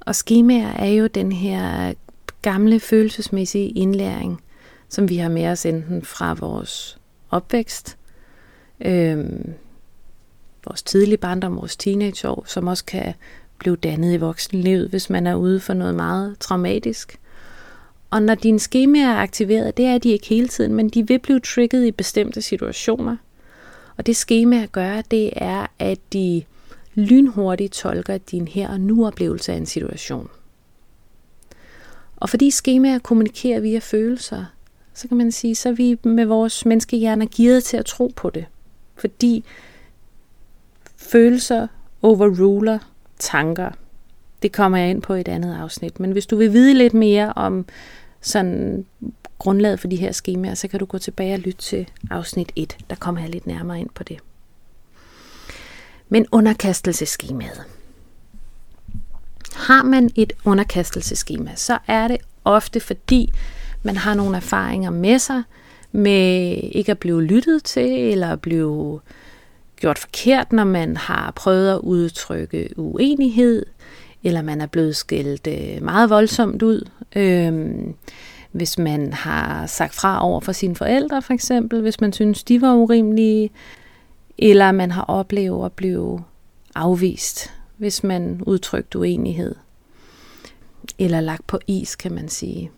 Og 0.00 0.14
skemaer 0.14 0.72
er 0.72 0.88
jo 0.88 1.06
den 1.06 1.32
her 1.32 1.94
gamle 2.42 2.80
følelsesmæssige 2.80 3.68
indlæring, 3.68 4.40
som 4.88 5.08
vi 5.08 5.16
har 5.16 5.28
med 5.28 5.46
os 5.46 5.66
enten 5.66 6.02
fra 6.02 6.34
vores 6.34 6.98
opvækst, 7.30 7.96
øh, 8.80 9.24
vores 10.66 10.82
tidlige 10.82 11.16
barndom, 11.16 11.56
vores 11.56 11.76
teenageår, 11.76 12.44
som 12.46 12.66
også 12.66 12.84
kan 12.84 13.14
blive 13.58 13.76
dannet 13.76 14.14
i 14.14 14.16
voksenlivet, 14.16 14.88
hvis 14.88 15.10
man 15.10 15.26
er 15.26 15.34
ude 15.34 15.60
for 15.60 15.74
noget 15.74 15.94
meget 15.94 16.38
traumatisk. 16.40 17.18
Og 18.10 18.22
når 18.22 18.34
dine 18.34 18.58
skemaer 18.60 19.08
er 19.08 19.16
aktiveret, 19.16 19.76
det 19.76 19.84
er 19.84 19.98
de 19.98 20.10
ikke 20.10 20.26
hele 20.26 20.48
tiden, 20.48 20.74
men 20.74 20.88
de 20.88 21.06
vil 21.06 21.18
blive 21.18 21.40
trigget 21.40 21.86
i 21.86 21.90
bestemte 21.90 22.42
situationer. 22.42 23.16
Og 23.96 24.06
det 24.06 24.16
skema 24.16 24.66
gør, 24.72 25.00
det 25.00 25.30
er, 25.36 25.66
at 25.78 25.98
de 26.12 26.42
lynhurtigt 26.94 27.72
tolker 27.72 28.18
din 28.18 28.48
her 28.48 28.68
og 28.68 28.80
nu 28.80 29.06
oplevelse 29.06 29.52
af 29.52 29.56
en 29.56 29.66
situation. 29.66 30.30
Og 32.16 32.30
fordi 32.30 32.50
skemaer 32.50 32.98
kommunikerer 32.98 33.60
via 33.60 33.78
følelser, 33.78 34.44
så 34.94 35.08
kan 35.08 35.16
man 35.16 35.32
sige, 35.32 35.54
så 35.54 35.68
er 35.68 35.72
vi 35.72 35.98
med 36.02 36.24
vores 36.24 36.66
menneskehjerner 36.66 37.26
gearet 37.36 37.64
til 37.64 37.76
at 37.76 37.84
tro 37.84 38.12
på 38.16 38.30
det. 38.30 38.46
Fordi 38.94 39.44
følelser 40.96 41.66
overruler 42.02 42.78
tanker. 43.18 43.70
Det 44.42 44.52
kommer 44.52 44.78
jeg 44.78 44.90
ind 44.90 45.02
på 45.02 45.14
i 45.14 45.20
et 45.20 45.28
andet 45.28 45.56
afsnit. 45.56 46.00
Men 46.00 46.12
hvis 46.12 46.26
du 46.26 46.36
vil 46.36 46.52
vide 46.52 46.74
lidt 46.74 46.94
mere 46.94 47.32
om 47.36 47.66
sådan 48.20 48.86
grundlaget 49.38 49.80
for 49.80 49.88
de 49.88 49.96
her 49.96 50.12
skemaer, 50.12 50.54
så 50.54 50.68
kan 50.68 50.80
du 50.80 50.86
gå 50.86 50.98
tilbage 50.98 51.34
og 51.34 51.40
lytte 51.40 51.62
til 51.62 51.88
afsnit 52.10 52.52
1. 52.56 52.76
Der 52.90 52.96
kommer 52.96 53.20
jeg 53.20 53.30
lidt 53.30 53.46
nærmere 53.46 53.80
ind 53.80 53.90
på 53.94 54.02
det. 54.02 54.18
Men 56.08 56.26
underkastelseskemaet. 56.32 57.64
Har 59.54 59.82
man 59.82 60.10
et 60.14 60.32
underkastelseskema, 60.44 61.52
så 61.54 61.78
er 61.86 62.08
det 62.08 62.16
ofte 62.44 62.80
fordi, 62.80 63.32
man 63.82 63.96
har 63.96 64.14
nogle 64.14 64.36
erfaringer 64.36 64.90
med 64.90 65.18
sig, 65.18 65.42
med 65.92 66.58
ikke 66.72 66.92
at 66.92 66.98
blive 66.98 67.22
lyttet 67.22 67.64
til, 67.64 67.90
eller 67.90 68.32
at 68.32 68.40
blive 68.40 69.00
gjort 69.76 69.98
forkert, 69.98 70.52
når 70.52 70.64
man 70.64 70.96
har 70.96 71.30
prøvet 71.30 71.72
at 71.72 71.78
udtrykke 71.78 72.68
uenighed, 72.76 73.66
eller 74.24 74.42
man 74.42 74.60
er 74.60 74.66
blevet 74.66 74.96
skældt 74.96 75.46
øh, 75.46 75.82
meget 75.82 76.10
voldsomt 76.10 76.62
ud. 76.62 76.88
Øhm, 77.16 77.94
hvis 78.56 78.78
man 78.78 79.12
har 79.12 79.66
sagt 79.66 79.94
fra 79.94 80.24
over 80.24 80.40
for 80.40 80.52
sine 80.52 80.76
forældre, 80.76 81.22
for 81.22 81.32
eksempel, 81.32 81.80
hvis 81.80 82.00
man 82.00 82.12
synes, 82.12 82.44
de 82.44 82.60
var 82.60 82.74
urimelige, 82.74 83.50
eller 84.38 84.72
man 84.72 84.90
har 84.90 85.02
oplevet 85.02 85.64
at 85.64 85.72
blive 85.72 86.24
afvist, 86.74 87.52
hvis 87.76 88.04
man 88.04 88.42
udtrykt 88.46 88.94
uenighed, 88.94 89.54
eller 90.98 91.20
lagt 91.20 91.46
på 91.46 91.58
is, 91.66 91.96
kan 91.96 92.12
man 92.12 92.28
sige, 92.28 92.70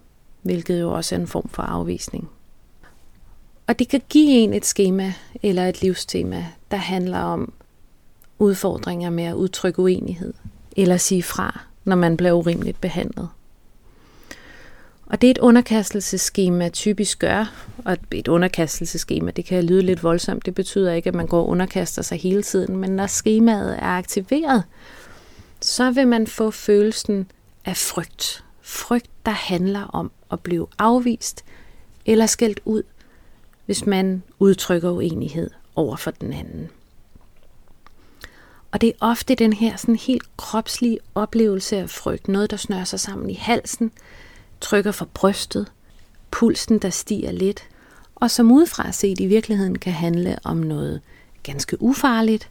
hvilket 0.43 0.81
jo 0.81 0.93
også 0.93 1.15
er 1.15 1.19
en 1.19 1.27
form 1.27 1.49
for 1.49 1.63
afvisning. 1.63 2.29
Og 3.67 3.79
det 3.79 3.89
kan 3.89 4.03
give 4.09 4.31
en 4.31 4.55
et 4.55 4.67
schema 4.67 5.13
eller 5.43 5.67
et 5.67 5.83
livstema, 5.83 6.47
der 6.71 6.77
handler 6.77 7.19
om 7.19 7.53
udfordringer 8.39 9.11
med 9.11 9.25
at 9.25 9.35
udtrykke 9.35 9.83
uenighed 9.83 10.35
eller 10.77 10.97
sige 10.97 11.23
fra, 11.23 11.61
når 11.85 11.97
man 11.97 12.17
bliver 12.17 12.33
urimeligt 12.33 12.81
behandlet. 12.81 13.29
Og 15.11 15.21
det 15.21 15.27
er 15.27 15.31
et 15.31 15.39
underkastelseskema 15.39 16.69
typisk 16.69 17.19
gør, 17.19 17.67
og 17.85 17.97
et 18.11 18.29
underkastelseskema, 18.29 19.31
det 19.31 19.45
kan 19.45 19.65
lyde 19.65 19.83
lidt 19.83 20.03
voldsomt, 20.03 20.47
det 20.47 20.55
betyder 20.55 20.93
ikke, 20.93 21.09
at 21.09 21.15
man 21.15 21.27
går 21.27 21.41
og 21.41 21.49
underkaster 21.49 22.03
sig 22.03 22.19
hele 22.19 22.43
tiden, 22.43 22.77
men 22.77 22.91
når 22.91 23.07
skemaet 23.07 23.77
er 23.79 23.87
aktiveret, 23.87 24.65
så 25.61 25.91
vil 25.91 26.09
man 26.09 26.27
få 26.27 26.51
følelsen 26.51 27.31
af 27.65 27.77
frygt. 27.77 28.45
Frygt, 28.63 29.11
der 29.27 29.33
handler 29.33 29.83
om 29.83 30.11
at 30.33 30.41
blive 30.41 30.67
afvist 30.79 31.45
eller 32.07 32.27
skældt 32.27 32.61
ud 32.65 32.83
hvis 33.69 33.87
man 33.87 34.23
udtrykker 34.39 34.91
uenighed 34.91 35.51
over 35.75 35.97
for 35.97 36.11
den 36.11 36.33
anden. 36.33 36.69
Og 38.73 38.81
det 38.81 38.89
er 38.89 38.93
ofte 39.01 39.35
den 39.35 39.53
her 39.53 39.77
sådan 39.77 39.97
helt 39.97 40.37
kropslige 40.37 40.99
oplevelse 41.15 41.77
af 41.77 41.91
frygt. 41.91 42.29
Noget, 42.29 42.51
der 42.51 42.57
snører 42.57 42.85
sig 42.85 43.01
sammen 43.01 43.31
i 43.31 43.35
halsen, 43.35 43.93
trykker 44.61 44.93
for 44.93 45.09
brystet, 45.15 45.73
pulsen, 46.31 46.79
der 46.79 46.91
stiger 46.91 47.33
lidt, 47.33 47.69
og 48.15 48.31
som 48.31 48.53
udefra 48.53 48.93
set 48.93 49.21
i 49.21 49.27
virkeligheden 49.27 49.79
kan 49.79 49.93
handle 49.93 50.39
om 50.45 50.57
noget 50.57 51.01
ganske 51.43 51.83
ufarligt, 51.83 52.51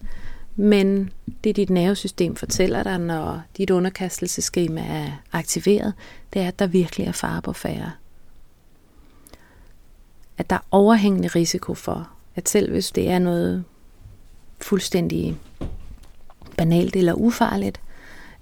men 0.55 1.11
det 1.43 1.55
dit 1.55 1.69
nervesystem 1.69 2.35
fortæller 2.35 2.83
dig, 2.83 2.99
når 2.99 3.41
dit 3.57 3.69
underkastelseskema 3.69 4.81
er 4.81 5.11
aktiveret, 5.31 5.93
det 6.33 6.41
er, 6.41 6.47
at 6.47 6.59
der 6.59 6.67
virkelig 6.67 7.07
er 7.07 7.11
fare 7.11 7.41
på 7.41 7.53
færre. 7.53 7.91
At 10.37 10.49
der 10.49 10.55
er 10.55 10.67
overhængende 10.71 11.27
risiko 11.27 11.73
for, 11.73 12.09
at 12.35 12.49
selv 12.49 12.71
hvis 12.71 12.91
det 12.91 13.09
er 13.09 13.19
noget 13.19 13.63
fuldstændig 14.61 15.37
banalt 16.57 16.95
eller 16.95 17.13
ufarligt, 17.13 17.81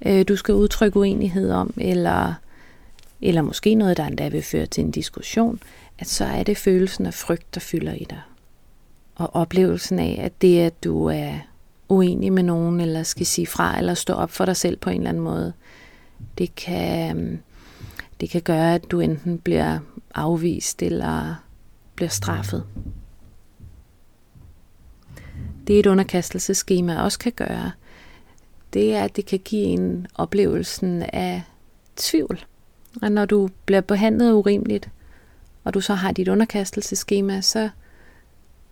øh, 0.06 0.28
du 0.28 0.36
skal 0.36 0.54
udtrykke 0.54 1.00
uenighed 1.00 1.52
om, 1.52 1.74
eller, 1.78 2.34
eller 3.22 3.42
måske 3.42 3.76
noget, 3.76 3.98
der 3.98 4.06
endda 4.06 4.28
vil 4.28 4.44
føre 4.44 4.66
til 4.66 4.84
en 4.84 4.92
diskussion, 4.92 5.60
at 6.00 6.08
så 6.08 6.26
er 6.26 6.44
det 6.44 6.58
følelsen 6.58 7.06
af 7.06 7.14
frygt, 7.14 7.56
der 7.56 7.60
fylder 7.60 7.94
i 7.94 8.06
dig. 8.10 8.22
Og 9.16 9.36
oplevelsen 9.36 10.00
af, 10.00 10.20
at 10.22 10.42
det, 10.42 10.60
at 10.60 10.84
du 10.84 11.06
er 11.06 11.40
uenig 11.90 12.34
med 12.34 12.44
nogen, 12.44 12.82
eller 12.82 13.04
skal 13.04 13.26
sige 13.26 13.48
fra, 13.48 13.78
eller 13.78 13.94
stå 13.94 14.14
op 14.14 14.32
for 14.32 14.46
dig 14.46 14.58
selv 14.58 14.78
på 14.78 14.90
en 14.90 14.98
eller 14.98 15.10
anden 15.10 15.24
måde, 15.24 15.54
det 16.38 16.56
kan, 16.56 17.44
det 18.20 18.30
kan 18.30 18.42
gøre, 18.42 18.76
at 18.76 18.92
du 18.92 19.00
enten 19.00 19.38
bliver 19.38 19.80
afvist, 20.16 20.84
eller 20.84 21.36
bliver 21.96 22.10
straffet. 22.10 22.64
Det 25.68 25.80
et 25.80 25.86
underkastelseskema 25.86 27.02
også 27.02 27.20
kan 27.20 27.32
gøre, 27.32 27.72
det 28.74 28.96
er, 28.96 29.04
at 29.04 29.16
det 29.16 29.26
kan 29.26 29.40
give 29.40 29.64
en 29.64 30.08
oplevelsen 30.16 31.02
af 31.02 31.42
tvivl. 31.96 32.46
Og 33.02 33.12
når 33.12 33.26
du 33.26 33.50
bliver 33.66 33.82
behandlet 33.82 34.34
urimeligt, 34.34 34.90
og 35.64 35.74
du 35.74 35.82
så 35.82 35.94
har 35.94 36.12
dit 36.12 36.28
underkastelseskema, 36.28 37.42
så 37.42 37.70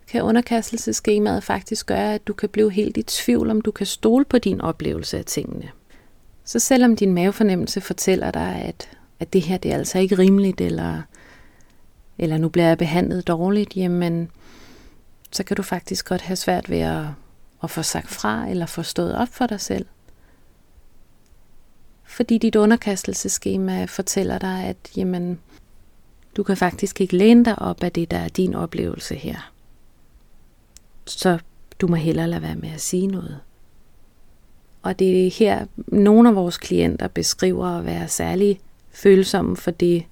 kan 0.08 0.22
underkastelseskemaet 0.22 1.44
faktisk 1.44 1.86
gøre, 1.86 2.14
at 2.14 2.26
du 2.26 2.32
kan 2.32 2.48
blive 2.48 2.72
helt 2.72 2.96
i 2.96 3.02
tvivl, 3.02 3.50
om 3.50 3.60
du 3.60 3.70
kan 3.70 3.86
stole 3.86 4.24
på 4.24 4.38
din 4.38 4.60
oplevelse 4.60 5.18
af 5.18 5.24
tingene. 5.24 5.68
Så 6.44 6.58
selvom 6.58 6.96
din 6.96 7.14
mavefornemmelse 7.14 7.80
fortæller 7.80 8.30
dig, 8.30 8.62
at, 8.64 8.88
at 9.20 9.32
det 9.32 9.42
her 9.42 9.56
det 9.56 9.72
er 9.72 9.76
altså 9.76 9.98
ikke 9.98 10.18
rimeligt, 10.18 10.60
eller, 10.60 11.02
eller 12.18 12.38
nu 12.38 12.48
bliver 12.48 12.66
jeg 12.68 12.78
behandlet 12.78 13.28
dårligt, 13.28 13.76
jamen, 13.76 14.30
så 15.32 15.44
kan 15.44 15.56
du 15.56 15.62
faktisk 15.62 16.08
godt 16.08 16.20
have 16.20 16.36
svært 16.36 16.70
ved 16.70 16.78
at, 16.78 17.04
at 17.62 17.70
få 17.70 17.82
sagt 17.82 18.08
fra, 18.08 18.48
eller 18.48 18.66
få 18.66 18.82
stået 18.82 19.16
op 19.16 19.28
for 19.28 19.46
dig 19.46 19.60
selv. 19.60 19.86
Fordi 22.04 22.38
dit 22.38 22.56
underkastelseskema 22.56 23.84
fortæller 23.84 24.38
dig, 24.38 24.64
at 24.64 24.76
jamen, 24.96 25.38
du 26.36 26.42
kan 26.42 26.56
faktisk 26.56 27.00
ikke 27.00 27.16
læne 27.16 27.44
dig 27.44 27.58
op 27.58 27.82
af 27.82 27.92
det, 27.92 28.10
der 28.10 28.16
er 28.16 28.28
din 28.28 28.54
oplevelse 28.54 29.14
her. 29.14 29.52
Så 31.06 31.38
du 31.80 31.86
må 31.86 31.96
hellere 31.96 32.28
lade 32.28 32.42
være 32.42 32.56
med 32.56 32.70
at 32.70 32.80
sige 32.80 33.06
noget. 33.06 33.40
Og 34.82 34.98
det 34.98 35.26
er 35.26 35.30
her, 35.30 35.66
nogle 35.76 36.28
af 36.28 36.34
vores 36.34 36.58
klienter 36.58 37.08
beskriver 37.08 37.66
at 37.66 37.86
være 37.86 38.08
særlig 38.08 38.60
følsomme 38.90 39.56
for 39.56 39.70
det, 39.70 40.04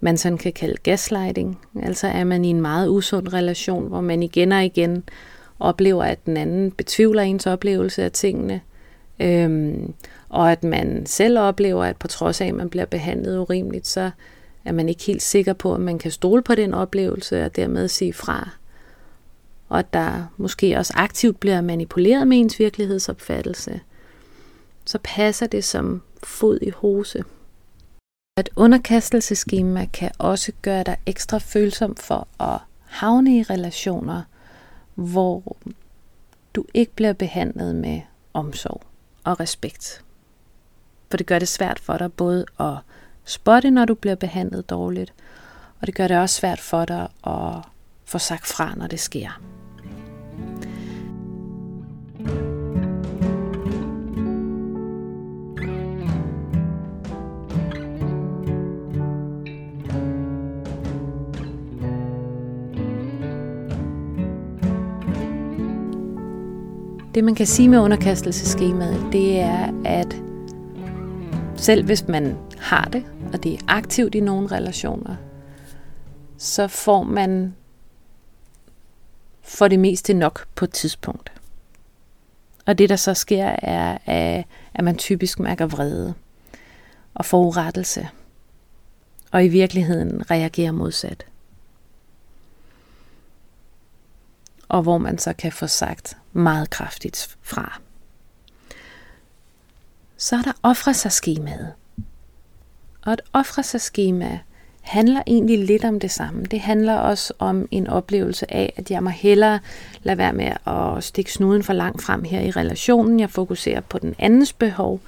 man 0.00 0.16
sådan 0.18 0.38
kan 0.38 0.52
kalde 0.52 0.76
gaslighting. 0.82 1.58
Altså 1.82 2.06
er 2.06 2.24
man 2.24 2.44
i 2.44 2.48
en 2.48 2.60
meget 2.60 2.88
usund 2.88 3.32
relation, 3.32 3.88
hvor 3.88 4.00
man 4.00 4.22
igen 4.22 4.52
og 4.52 4.64
igen 4.64 5.04
oplever, 5.60 6.04
at 6.04 6.26
den 6.26 6.36
anden 6.36 6.70
betvivler 6.70 7.22
ens 7.22 7.46
oplevelse 7.46 8.02
af 8.02 8.12
tingene, 8.12 8.60
øhm, 9.22 9.94
og 10.28 10.52
at 10.52 10.64
man 10.64 11.06
selv 11.06 11.38
oplever, 11.38 11.84
at 11.84 11.96
på 11.96 12.08
trods 12.08 12.40
af, 12.40 12.46
at 12.46 12.54
man 12.54 12.70
bliver 12.70 12.86
behandlet 12.86 13.38
urimeligt, 13.38 13.86
så 13.86 14.10
er 14.64 14.72
man 14.72 14.88
ikke 14.88 15.04
helt 15.04 15.22
sikker 15.22 15.52
på, 15.52 15.74
at 15.74 15.80
man 15.80 15.98
kan 15.98 16.10
stole 16.10 16.42
på 16.42 16.54
den 16.54 16.74
oplevelse 16.74 17.44
og 17.44 17.56
dermed 17.56 17.88
sige 17.88 18.12
fra. 18.12 18.50
Og 19.68 19.78
at 19.78 19.92
der 19.92 20.32
måske 20.36 20.76
også 20.78 20.92
aktivt 20.96 21.40
bliver 21.40 21.60
manipuleret 21.60 22.28
med 22.28 22.38
ens 22.38 22.58
virkelighedsopfattelse, 22.58 23.80
så 24.84 24.98
passer 25.04 25.46
det 25.46 25.64
som 25.64 26.02
fod 26.22 26.58
i 26.62 26.70
hose. 26.70 27.24
Et 28.38 28.48
underkastelseskema 28.56 29.86
kan 29.92 30.10
også 30.18 30.52
gøre 30.62 30.82
dig 30.82 30.96
ekstra 31.06 31.38
følsom 31.38 31.96
for 31.96 32.28
at 32.40 32.58
havne 32.84 33.38
i 33.38 33.42
relationer, 33.42 34.22
hvor 34.94 35.56
du 36.54 36.64
ikke 36.74 36.92
bliver 36.94 37.12
behandlet 37.12 37.74
med 37.74 38.00
omsorg 38.34 38.82
og 39.24 39.40
respekt. 39.40 40.04
For 41.10 41.16
det 41.16 41.26
gør 41.26 41.38
det 41.38 41.48
svært 41.48 41.78
for 41.78 41.96
dig 41.96 42.12
både 42.12 42.46
at 42.60 42.76
spotte, 43.24 43.70
når 43.70 43.84
du 43.84 43.94
bliver 43.94 44.14
behandlet 44.14 44.70
dårligt, 44.70 45.14
og 45.80 45.86
det 45.86 45.94
gør 45.94 46.08
det 46.08 46.18
også 46.18 46.34
svært 46.34 46.60
for 46.60 46.84
dig 46.84 47.08
at 47.26 47.54
få 48.04 48.18
sagt 48.18 48.46
fra, 48.46 48.74
når 48.74 48.86
det 48.86 49.00
sker. 49.00 49.40
Det 67.14 67.24
man 67.24 67.34
kan 67.34 67.46
sige 67.46 67.68
med 67.68 67.78
underkastelseskemaet, 67.78 69.12
det 69.12 69.40
er, 69.40 69.82
at 69.84 70.16
selv 71.56 71.84
hvis 71.84 72.08
man 72.08 72.36
har 72.58 72.84
det, 72.84 73.04
og 73.32 73.42
det 73.42 73.54
er 73.54 73.58
aktivt 73.68 74.14
i 74.14 74.20
nogle 74.20 74.46
relationer, 74.46 75.16
så 76.38 76.68
får 76.68 77.02
man 77.02 77.54
for 79.42 79.68
det 79.68 79.78
meste 79.78 80.14
nok 80.14 80.46
på 80.54 80.64
et 80.64 80.70
tidspunkt. 80.70 81.32
Og 82.66 82.78
det, 82.78 82.88
der 82.88 82.96
så 82.96 83.14
sker, 83.14 83.56
er, 83.62 84.42
at 84.74 84.84
man 84.84 84.96
typisk 84.96 85.40
mærker 85.40 85.66
vrede 85.66 86.14
og 87.14 87.24
forurettelse, 87.24 88.08
og 89.30 89.44
i 89.44 89.48
virkeligheden 89.48 90.30
reagerer 90.30 90.72
modsat. 90.72 91.26
Og 94.72 94.82
hvor 94.82 94.98
man 94.98 95.18
så 95.18 95.32
kan 95.32 95.52
få 95.52 95.66
sagt 95.66 96.16
meget 96.32 96.70
kraftigt 96.70 97.36
fra. 97.42 97.80
Så 100.16 100.36
er 100.36 100.42
der 100.42 100.52
ofre 100.62 100.94
sig 100.94 101.12
skemaet. 101.12 101.72
Og 103.02 103.12
et 103.12 103.20
ofre 103.32 103.62
sig 103.62 103.80
schema 103.80 104.38
handler 104.80 105.22
egentlig 105.26 105.64
lidt 105.64 105.84
om 105.84 106.00
det 106.00 106.10
samme. 106.10 106.44
Det 106.44 106.60
handler 106.60 106.94
også 106.94 107.32
om 107.38 107.68
en 107.70 107.86
oplevelse 107.86 108.54
af, 108.54 108.72
at 108.76 108.90
jeg 108.90 109.02
må 109.02 109.10
hellere 109.10 109.58
lade 110.02 110.18
være 110.18 110.32
med 110.32 110.52
at 110.66 111.04
stikke 111.04 111.32
snuden 111.32 111.62
for 111.62 111.72
langt 111.72 112.02
frem 112.02 112.24
her 112.24 112.40
i 112.40 112.50
relationen. 112.50 113.20
Jeg 113.20 113.30
fokuserer 113.30 113.80
på 113.80 113.98
den 113.98 114.14
andens 114.18 114.52
behov, 114.52 115.00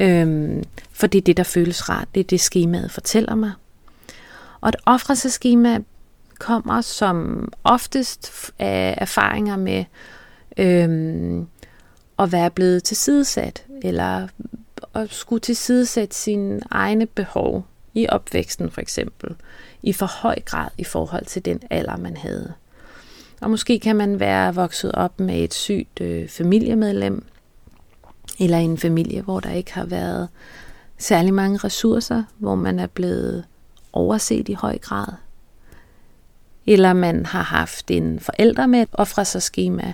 øhm, 0.00 0.64
for 0.92 1.06
det 1.06 1.18
er 1.18 1.22
det, 1.22 1.36
der 1.36 1.42
føles 1.42 1.88
rart. 1.88 2.08
Det 2.14 2.20
er 2.20 2.24
det, 2.24 2.40
skemaet 2.40 2.90
fortæller 2.90 3.34
mig. 3.34 3.52
Og 4.60 4.68
et 4.68 4.76
ofrelseskema 4.86 5.78
kommer 6.40 6.80
som 6.80 7.48
oftest 7.64 8.52
af 8.58 8.94
erfaringer 8.98 9.56
med 9.56 9.84
øhm, 10.56 11.46
at 12.18 12.32
være 12.32 12.50
blevet 12.50 12.84
tilsidesat, 12.84 13.64
eller 13.82 14.28
at 14.94 15.12
skulle 15.12 15.40
tilsidesætte 15.40 16.16
sine 16.16 16.60
egne 16.70 17.06
behov 17.06 17.66
i 17.94 18.06
opvæksten 18.08 18.70
for 18.70 18.80
eksempel, 18.80 19.34
i 19.82 19.92
for 19.92 20.06
høj 20.06 20.36
grad 20.44 20.68
i 20.78 20.84
forhold 20.84 21.24
til 21.26 21.44
den 21.44 21.60
alder, 21.70 21.96
man 21.96 22.16
havde. 22.16 22.52
Og 23.40 23.50
måske 23.50 23.78
kan 23.78 23.96
man 23.96 24.20
være 24.20 24.54
vokset 24.54 24.92
op 24.92 25.20
med 25.20 25.44
et 25.44 25.54
sygt 25.54 26.00
øh, 26.00 26.28
familiemedlem, 26.28 27.24
eller 28.40 28.58
en 28.58 28.78
familie, 28.78 29.22
hvor 29.22 29.40
der 29.40 29.50
ikke 29.50 29.72
har 29.72 29.84
været 29.84 30.28
særlig 30.98 31.34
mange 31.34 31.56
ressourcer, 31.56 32.22
hvor 32.38 32.54
man 32.54 32.78
er 32.78 32.86
blevet 32.86 33.44
overset 33.92 34.48
i 34.48 34.52
høj 34.52 34.78
grad. 34.78 35.12
Eller 36.70 36.92
man 36.92 37.26
har 37.26 37.42
haft 37.42 37.90
en 37.90 38.20
forælder 38.20 38.66
med 38.66 38.82
et 38.82 38.88
offresserskema, 38.92 39.92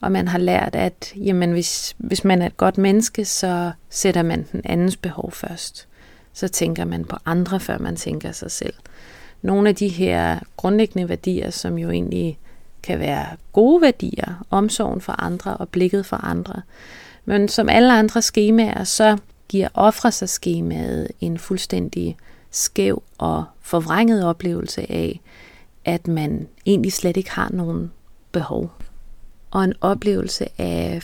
og 0.00 0.12
man 0.12 0.28
har 0.28 0.38
lært, 0.38 0.74
at 0.74 1.12
jamen, 1.16 1.52
hvis, 1.52 1.94
hvis 1.98 2.24
man 2.24 2.42
er 2.42 2.46
et 2.46 2.56
godt 2.56 2.78
menneske, 2.78 3.24
så 3.24 3.72
sætter 3.90 4.22
man 4.22 4.46
den 4.52 4.60
andens 4.64 4.96
behov 4.96 5.32
først. 5.32 5.88
Så 6.32 6.48
tænker 6.48 6.84
man 6.84 7.04
på 7.04 7.16
andre, 7.24 7.60
før 7.60 7.78
man 7.78 7.96
tænker 7.96 8.32
sig 8.32 8.50
selv. 8.50 8.72
Nogle 9.42 9.68
af 9.68 9.74
de 9.74 9.88
her 9.88 10.38
grundlæggende 10.56 11.08
værdier, 11.08 11.50
som 11.50 11.78
jo 11.78 11.90
egentlig 11.90 12.38
kan 12.82 12.98
være 12.98 13.26
gode 13.52 13.82
værdier, 13.82 14.46
omsorgen 14.50 15.00
for 15.00 15.22
andre 15.22 15.56
og 15.56 15.68
blikket 15.68 16.06
for 16.06 16.16
andre. 16.16 16.62
Men 17.24 17.48
som 17.48 17.68
alle 17.68 17.92
andre 17.92 18.22
skemaer, 18.22 18.84
så 18.84 19.18
giver 19.48 19.68
ofre 19.74 20.12
sig 20.12 20.28
skemaet 20.28 21.08
en 21.20 21.38
fuldstændig 21.38 22.16
skæv 22.50 23.02
og 23.18 23.44
forvrænget 23.60 24.24
oplevelse 24.24 24.92
af, 24.92 25.20
at 25.86 26.08
man 26.08 26.48
egentlig 26.66 26.92
slet 26.92 27.16
ikke 27.16 27.30
har 27.30 27.50
nogen 27.52 27.92
behov 28.32 28.72
og 29.50 29.64
en 29.64 29.74
oplevelse 29.80 30.46
af 30.58 31.02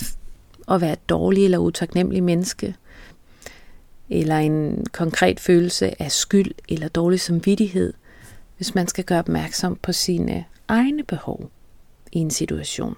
at 0.68 0.80
være 0.80 0.92
et 0.92 1.08
dårligt 1.08 1.44
eller 1.44 1.58
utaknemmelig 1.58 2.22
menneske, 2.22 2.74
eller 4.10 4.38
en 4.38 4.86
konkret 4.92 5.40
følelse 5.40 6.02
af 6.02 6.12
skyld 6.12 6.52
eller 6.68 6.88
dårlig 6.88 7.20
samvittighed, 7.20 7.92
hvis 8.56 8.74
man 8.74 8.88
skal 8.88 9.04
gøre 9.04 9.18
opmærksom 9.18 9.76
på 9.76 9.92
sine 9.92 10.44
egne 10.68 11.04
behov 11.04 11.50
i 12.12 12.18
en 12.18 12.30
situation. 12.30 12.96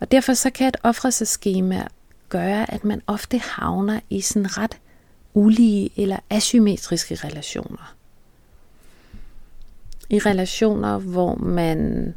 Og 0.00 0.10
derfor 0.10 0.34
så 0.34 0.50
kan 0.50 0.68
et 0.68 0.76
offrelseskema 0.82 1.86
gøre, 2.28 2.70
at 2.70 2.84
man 2.84 3.02
ofte 3.06 3.38
havner 3.38 4.00
i 4.10 4.20
sådan 4.20 4.58
ret 4.58 4.78
ulige 5.34 5.90
eller 5.96 6.18
asymmetriske 6.30 7.14
relationer. 7.14 7.95
I 10.10 10.18
relationer, 10.18 10.98
hvor 10.98 11.34
man 11.34 12.14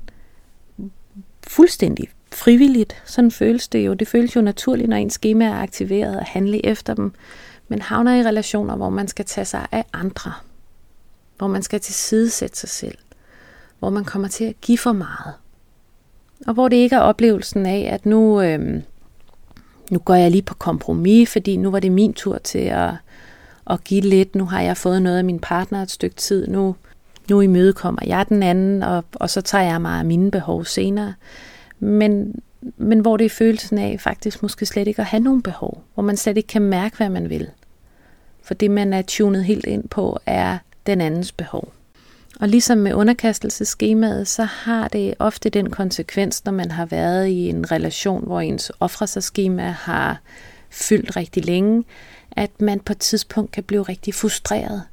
fuldstændig 1.47 2.09
frivilligt, 2.31 3.01
sådan 3.05 3.31
føles 3.31 3.67
det 3.67 3.85
jo. 3.85 3.93
Det 3.93 4.07
føles 4.07 4.35
jo 4.35 4.41
naturligt, 4.41 4.89
når 4.89 4.97
ens 4.97 5.13
schema 5.13 5.45
er 5.45 5.55
aktiveret 5.55 6.17
og 6.17 6.25
handle 6.25 6.65
efter 6.65 6.93
dem. 6.93 7.11
Men 7.67 7.81
havner 7.81 8.15
i 8.15 8.23
relationer, 8.23 8.75
hvor 8.75 8.89
man 8.89 9.07
skal 9.07 9.25
tage 9.25 9.45
sig 9.45 9.67
af 9.71 9.85
andre. 9.93 10.33
Hvor 11.37 11.47
man 11.47 11.63
skal 11.63 11.79
tilsidesætte 11.79 12.57
sig 12.57 12.69
selv. 12.69 12.97
Hvor 13.79 13.89
man 13.89 14.05
kommer 14.05 14.27
til 14.27 14.43
at 14.43 14.61
give 14.61 14.77
for 14.77 14.91
meget. 14.91 15.33
Og 16.47 16.53
hvor 16.53 16.67
det 16.67 16.75
ikke 16.75 16.95
er 16.95 16.99
oplevelsen 16.99 17.65
af, 17.65 17.89
at 17.93 18.05
nu, 18.05 18.41
øh, 18.41 18.81
nu 19.91 19.99
går 19.99 20.15
jeg 20.15 20.31
lige 20.31 20.41
på 20.41 20.55
kompromis, 20.55 21.29
fordi 21.29 21.57
nu 21.57 21.71
var 21.71 21.79
det 21.79 21.91
min 21.91 22.13
tur 22.13 22.37
til 22.37 22.59
at, 22.59 22.91
at 23.69 23.83
give 23.83 24.01
lidt. 24.01 24.35
Nu 24.35 24.45
har 24.45 24.61
jeg 24.61 24.77
fået 24.77 25.01
noget 25.01 25.17
af 25.17 25.25
min 25.25 25.39
partner 25.39 25.81
et 25.81 25.91
stykke 25.91 26.15
tid. 26.15 26.47
Nu, 26.47 26.75
nu 27.29 27.41
imødekommer 27.41 28.01
jeg 28.05 28.25
den 28.29 28.43
anden, 28.43 28.83
og, 28.83 29.03
og 29.13 29.29
så 29.29 29.41
tager 29.41 29.63
jeg 29.63 29.81
mig 29.81 29.99
af 29.99 30.05
mine 30.05 30.31
behov 30.31 30.65
senere 30.65 31.13
men, 31.79 32.41
men 32.77 32.99
hvor 32.99 33.17
det 33.17 33.25
er 33.25 33.29
følelsen 33.29 33.77
af 33.77 33.99
faktisk 33.99 34.41
måske 34.41 34.65
slet 34.65 34.87
ikke 34.87 35.01
at 35.01 35.07
have 35.07 35.23
nogen 35.23 35.41
behov, 35.41 35.83
hvor 35.93 36.03
man 36.03 36.17
slet 36.17 36.37
ikke 36.37 36.47
kan 36.47 36.61
mærke, 36.61 36.97
hvad 36.97 37.09
man 37.09 37.29
vil. 37.29 37.49
For 38.43 38.53
det, 38.53 38.71
man 38.71 38.93
er 38.93 39.01
tunet 39.01 39.43
helt 39.43 39.65
ind 39.65 39.89
på, 39.89 40.19
er 40.25 40.57
den 40.85 41.01
andens 41.01 41.31
behov. 41.31 41.73
Og 42.39 42.47
ligesom 42.47 42.77
med 42.77 42.93
underkastelseskemaet, 42.93 44.27
så 44.27 44.43
har 44.43 44.87
det 44.87 45.13
ofte 45.19 45.49
den 45.49 45.69
konsekvens, 45.69 46.45
når 46.45 46.51
man 46.51 46.71
har 46.71 46.85
været 46.85 47.27
i 47.27 47.49
en 47.49 47.71
relation, 47.71 48.23
hvor 48.25 48.41
ens 48.41 48.71
offrelseskema 48.79 49.63
har 49.63 50.21
fyldt 50.69 51.15
rigtig 51.15 51.45
længe, 51.45 51.83
at 52.31 52.61
man 52.61 52.79
på 52.79 52.93
et 52.93 52.97
tidspunkt 52.97 53.51
kan 53.51 53.63
blive 53.63 53.83
rigtig 53.83 54.13
frustreret 54.13 54.83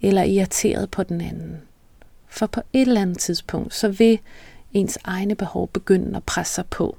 eller 0.00 0.22
irriteret 0.22 0.90
på 0.90 1.02
den 1.02 1.20
anden. 1.20 1.60
For 2.32 2.46
på 2.46 2.60
et 2.72 2.88
eller 2.88 3.00
andet 3.00 3.18
tidspunkt, 3.18 3.74
så 3.74 3.88
vil 3.88 4.18
ens 4.72 4.98
egne 5.04 5.34
behov 5.34 5.68
begynde 5.68 6.16
at 6.16 6.24
presse 6.24 6.54
sig 6.54 6.64
på. 6.66 6.96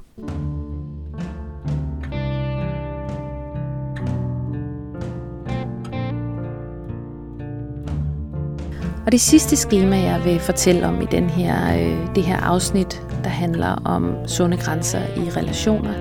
Og 9.05 9.11
det 9.11 9.21
sidste 9.21 9.55
schema, 9.55 9.97
jeg 9.97 10.21
vil 10.25 10.39
fortælle 10.39 10.87
om 10.87 11.01
i 11.01 11.05
den 11.11 11.29
her, 11.29 11.75
øh, 11.75 12.15
det 12.15 12.23
her 12.23 12.37
afsnit, 12.37 13.01
der 13.23 13.29
handler 13.29 13.81
om 13.85 14.27
sunde 14.27 14.57
grænser 14.57 14.99
i 14.99 15.29
relationer, 15.29 15.93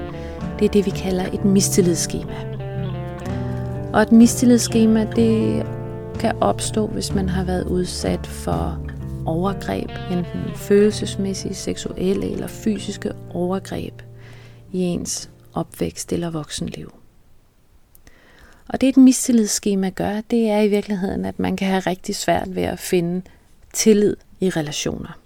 det 0.58 0.64
er 0.64 0.68
det, 0.68 0.86
vi 0.86 0.90
kalder 0.90 1.26
et 1.32 1.44
mistillidsschema. 1.44 2.34
Og 3.92 4.02
et 4.02 4.12
mistillidsschema, 4.12 5.06
det 5.16 5.62
kan 6.18 6.32
opstå, 6.40 6.86
hvis 6.86 7.14
man 7.14 7.28
har 7.28 7.44
været 7.44 7.64
udsat 7.66 8.26
for 8.26 8.91
overgreb, 9.26 9.90
enten 10.10 10.56
følelsesmæssige, 10.56 11.54
seksuelle 11.54 12.30
eller 12.30 12.46
fysiske 12.46 13.12
overgreb 13.30 14.02
i 14.72 14.78
ens 14.78 15.30
opvækst 15.54 16.12
eller 16.12 16.30
voksenliv. 16.30 16.92
Og 18.68 18.80
det 18.80 18.88
et 18.88 18.96
mistillidsskema 18.96 19.90
gør, 19.90 20.20
det 20.20 20.50
er 20.50 20.60
i 20.60 20.68
virkeligheden, 20.68 21.24
at 21.24 21.38
man 21.38 21.56
kan 21.56 21.68
have 21.68 21.80
rigtig 21.80 22.16
svært 22.16 22.54
ved 22.54 22.62
at 22.62 22.78
finde 22.78 23.22
tillid 23.72 24.16
i 24.40 24.50
relationer. 24.50 25.18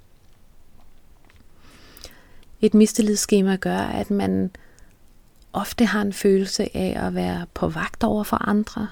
Et 2.60 2.74
mistillidsskema 2.74 3.56
gør, 3.56 3.78
at 3.78 4.10
man 4.10 4.50
ofte 5.52 5.84
har 5.84 6.02
en 6.02 6.12
følelse 6.12 6.76
af 6.76 7.06
at 7.06 7.14
være 7.14 7.46
på 7.54 7.68
vagt 7.68 8.04
over 8.04 8.24
for 8.24 8.48
andre, 8.48 8.88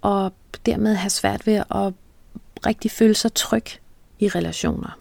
og 0.00 0.32
dermed 0.66 0.94
have 0.94 1.10
svært 1.10 1.46
ved 1.46 1.62
at 1.74 1.94
rigtig 2.66 2.90
føle 2.90 3.14
sig 3.14 3.34
tryg 3.34 3.64
i 4.18 4.28
relationer. 4.28 4.98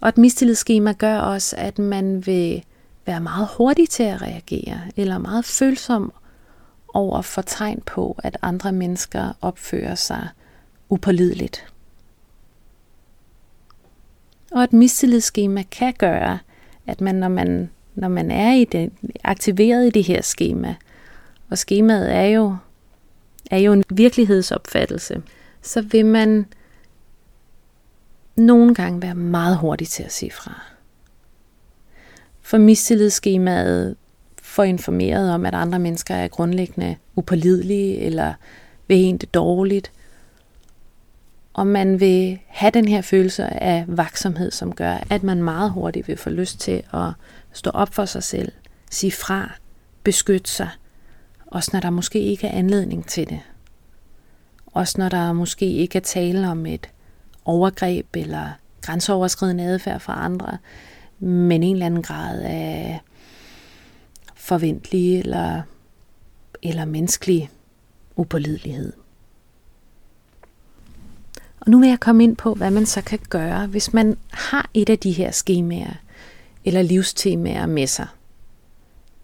Og 0.00 0.08
et 0.08 0.18
mistillidsskema 0.18 0.92
gør 0.92 1.18
også, 1.18 1.56
at 1.56 1.78
man 1.78 2.26
vil 2.26 2.64
være 3.06 3.20
meget 3.20 3.48
hurtig 3.56 3.88
til 3.88 4.02
at 4.02 4.22
reagere, 4.22 4.80
eller 4.96 5.18
meget 5.18 5.44
følsom 5.44 6.12
over 6.94 7.22
for 7.22 7.42
tegn 7.42 7.82
på, 7.86 8.18
at 8.18 8.36
andre 8.42 8.72
mennesker 8.72 9.32
opfører 9.40 9.94
sig 9.94 10.28
upålideligt. 10.88 11.66
Og 14.52 14.62
et 14.62 14.72
mistillidsskema 14.72 15.62
kan 15.62 15.94
gøre, 15.98 16.38
at 16.86 17.00
man, 17.00 17.14
når 17.14 17.28
man, 17.28 17.70
når 17.94 18.08
man 18.08 18.30
er 18.30 18.52
i 18.52 18.64
det, 18.64 18.92
aktiveret 19.24 19.86
i 19.86 19.90
det 19.90 20.04
her 20.04 20.22
skema, 20.22 20.74
og 21.50 21.58
skemaet 21.58 22.14
er 22.14 22.22
jo 22.22 22.56
er 23.50 23.58
jo 23.58 23.72
en 23.72 23.84
virkelighedsopfattelse, 23.90 25.22
så 25.62 25.82
vil 25.82 26.06
man 26.06 26.46
nogle 28.36 28.74
gange 28.74 29.02
være 29.02 29.14
meget 29.14 29.56
hurtig 29.56 29.88
til 29.88 30.02
at 30.02 30.12
sige 30.12 30.30
fra. 30.30 30.62
For 32.42 32.58
mistillidsskemaet 32.58 33.96
får 34.42 34.62
informeret 34.62 35.32
om, 35.32 35.46
at 35.46 35.54
andre 35.54 35.78
mennesker 35.78 36.14
er 36.14 36.28
grundlæggende 36.28 36.96
upålidelige 37.16 37.98
eller 37.98 38.34
vil 38.88 38.96
en 38.96 39.16
det 39.16 39.34
dårligt. 39.34 39.92
Og 41.52 41.66
man 41.66 42.00
vil 42.00 42.38
have 42.46 42.70
den 42.70 42.88
her 42.88 43.02
følelse 43.02 43.62
af 43.62 43.84
vaksomhed, 43.88 44.50
som 44.50 44.74
gør, 44.74 44.98
at 45.10 45.22
man 45.22 45.42
meget 45.42 45.70
hurtigt 45.70 46.08
vil 46.08 46.16
få 46.16 46.30
lyst 46.30 46.60
til 46.60 46.82
at 46.92 47.10
stå 47.52 47.70
op 47.70 47.94
for 47.94 48.04
sig 48.04 48.22
selv, 48.22 48.52
sige 48.90 49.12
fra, 49.12 49.52
beskytte 50.04 50.50
sig– 50.50 50.68
også 51.54 51.70
når 51.72 51.80
der 51.80 51.90
måske 51.90 52.18
ikke 52.18 52.46
er 52.46 52.58
anledning 52.58 53.06
til 53.06 53.28
det. 53.28 53.40
Også 54.66 54.94
når 54.98 55.08
der 55.08 55.32
måske 55.32 55.66
ikke 55.66 55.96
er 55.98 56.02
tale 56.02 56.48
om 56.48 56.66
et 56.66 56.90
overgreb 57.44 58.16
eller 58.16 58.50
grænseoverskridende 58.80 59.64
adfærd 59.64 60.00
fra 60.00 60.24
andre, 60.24 60.58
men 61.18 61.62
en 61.62 61.72
eller 61.72 61.86
anden 61.86 62.02
grad 62.02 62.42
af 62.42 63.00
forventelig 64.34 65.18
eller, 65.18 65.62
eller 66.62 66.84
menneskelig 66.84 67.50
upålidelighed. 68.16 68.92
Og 71.60 71.70
nu 71.70 71.80
vil 71.80 71.88
jeg 71.88 72.00
komme 72.00 72.24
ind 72.24 72.36
på, 72.36 72.54
hvad 72.54 72.70
man 72.70 72.86
så 72.86 73.02
kan 73.02 73.18
gøre, 73.28 73.66
hvis 73.66 73.92
man 73.92 74.16
har 74.30 74.70
et 74.74 74.90
af 74.90 74.98
de 74.98 75.12
her 75.12 75.30
skemaer 75.30 75.94
eller 76.64 76.82
livstemaer 76.82 77.66
med 77.66 77.86
sig, 77.86 78.06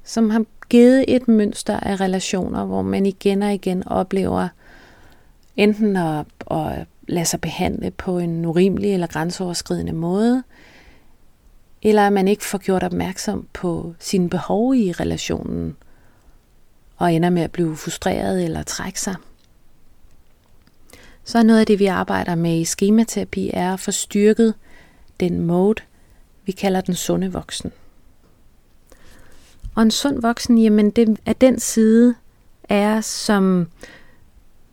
som 0.04 0.30
har 0.30 0.44
givet 0.70 1.04
et 1.08 1.28
mønster 1.28 1.80
af 1.80 2.00
relationer, 2.00 2.64
hvor 2.64 2.82
man 2.82 3.06
igen 3.06 3.42
og 3.42 3.54
igen 3.54 3.88
oplever 3.88 4.48
enten 5.56 5.96
at, 5.96 6.26
at 6.50 6.86
lade 7.08 7.24
sig 7.24 7.40
behandle 7.40 7.90
på 7.90 8.18
en 8.18 8.46
urimelig 8.46 8.92
eller 8.92 9.06
grænseoverskridende 9.06 9.92
måde, 9.92 10.42
eller 11.82 12.06
at 12.06 12.12
man 12.12 12.28
ikke 12.28 12.44
får 12.44 12.58
gjort 12.58 12.82
opmærksom 12.82 13.46
på 13.52 13.94
sine 13.98 14.30
behov 14.30 14.74
i 14.74 14.92
relationen, 14.92 15.76
og 16.96 17.12
ender 17.12 17.30
med 17.30 17.42
at 17.42 17.52
blive 17.52 17.76
frustreret 17.76 18.44
eller 18.44 18.62
trække 18.62 19.00
sig. 19.00 19.14
Så 21.24 21.38
er 21.38 21.42
noget 21.42 21.60
af 21.60 21.66
det, 21.66 21.78
vi 21.78 21.86
arbejder 21.86 22.34
med 22.34 22.60
i 22.60 22.64
skematerapi, 22.64 23.50
er 23.54 23.72
at 23.72 23.80
få 23.80 23.90
styrket 23.90 24.54
den 25.20 25.40
mode, 25.40 25.82
vi 26.44 26.52
kalder 26.52 26.80
den 26.80 26.94
sunde 26.94 27.32
voksen. 27.32 27.72
Og 29.80 29.84
en 29.84 29.90
sund 29.90 30.22
voksen, 30.22 30.58
jamen 30.58 30.90
det 30.90 31.18
er 31.26 31.32
den 31.32 31.58
side 31.58 32.14
er, 32.64 33.00
som 33.00 33.68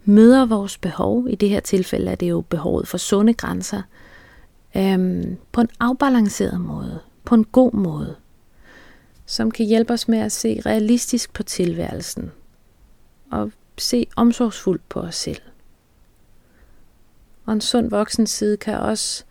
møder 0.05 0.45
vores 0.45 0.77
behov. 0.77 1.27
I 1.29 1.35
det 1.35 1.49
her 1.49 1.59
tilfælde 1.59 2.11
er 2.11 2.15
det 2.15 2.29
jo 2.29 2.41
behovet 2.41 2.87
for 2.87 2.97
sunde 2.97 3.33
grænser. 3.33 3.81
Øhm, 4.77 5.37
på 5.51 5.61
en 5.61 5.69
afbalanceret 5.79 6.61
måde. 6.61 6.99
På 7.25 7.35
en 7.35 7.45
god 7.45 7.73
måde. 7.73 8.15
Som 9.25 9.51
kan 9.51 9.65
hjælpe 9.65 9.93
os 9.93 10.07
med 10.07 10.19
at 10.19 10.31
se 10.31 10.61
realistisk 10.65 11.33
på 11.33 11.43
tilværelsen. 11.43 12.31
Og 13.31 13.51
se 13.77 14.07
omsorgsfuldt 14.15 14.89
på 14.89 14.99
os 14.99 15.15
selv. 15.15 15.41
Og 17.45 17.53
en 17.53 17.61
sund 17.61 17.89
voksen 17.89 18.27
side 18.27 18.57
kan 18.57 18.79
også 18.79 19.23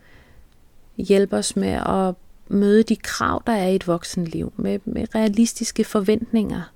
hjælpe 0.96 1.36
os 1.36 1.56
med 1.56 1.68
at 1.68 2.14
møde 2.48 2.82
de 2.82 2.96
krav, 2.96 3.42
der 3.46 3.52
er 3.52 3.68
i 3.68 3.74
et 3.74 3.86
voksenliv, 3.86 4.52
med, 4.56 4.78
med 4.84 5.14
realistiske 5.14 5.84
forventninger. 5.84 6.72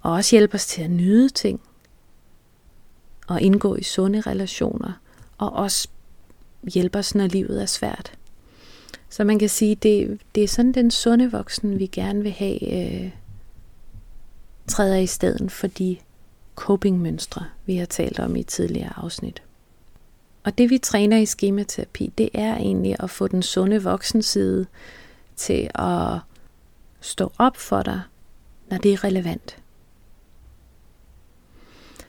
Og 0.00 0.12
også 0.12 0.36
hjælpe 0.36 0.54
os 0.54 0.66
til 0.66 0.82
at 0.82 0.90
nyde 0.90 1.28
ting, 1.28 1.60
og 3.26 3.40
indgå 3.40 3.76
i 3.76 3.82
sunde 3.82 4.20
relationer, 4.20 4.92
og 5.38 5.52
også 5.52 5.88
hjælpe 6.62 6.98
os, 6.98 7.14
når 7.14 7.26
livet 7.26 7.62
er 7.62 7.66
svært. 7.66 8.12
Så 9.08 9.24
man 9.24 9.38
kan 9.38 9.48
sige, 9.48 9.74
det, 9.74 10.20
det 10.34 10.44
er 10.44 10.48
sådan 10.48 10.72
den 10.72 10.90
sunde 10.90 11.32
voksen, 11.32 11.78
vi 11.78 11.86
gerne 11.86 12.22
vil 12.22 12.32
have, 12.32 12.72
øh, 12.72 13.10
træder 14.66 14.96
i 14.96 15.06
stedet 15.06 15.52
for 15.52 15.66
de 15.66 15.96
coping-mønstre, 16.56 17.44
vi 17.66 17.76
har 17.76 17.86
talt 17.86 18.18
om 18.18 18.36
i 18.36 18.42
tidligere 18.42 18.92
afsnit. 18.96 19.42
Og 20.48 20.58
det 20.58 20.70
vi 20.70 20.78
træner 20.78 21.16
i 21.16 21.26
skematerapi, 21.26 22.12
det 22.18 22.30
er 22.34 22.56
egentlig 22.56 22.96
at 22.98 23.10
få 23.10 23.28
den 23.28 23.42
sunde 23.42 23.82
voksenside 23.82 24.66
til 25.36 25.70
at 25.74 26.18
stå 27.00 27.32
op 27.38 27.56
for 27.56 27.82
dig, 27.82 28.00
når 28.70 28.78
det 28.78 28.92
er 28.92 29.04
relevant. 29.04 29.56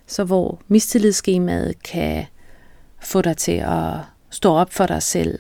Så 0.07 0.23
hvor 0.23 0.61
mistillidsskemaet 0.67 1.83
kan 1.83 2.25
få 2.99 3.21
dig 3.21 3.37
til 3.37 3.51
at 3.65 3.95
stå 4.29 4.53
op 4.53 4.73
for 4.73 4.85
dig 4.85 5.03
selv 5.03 5.39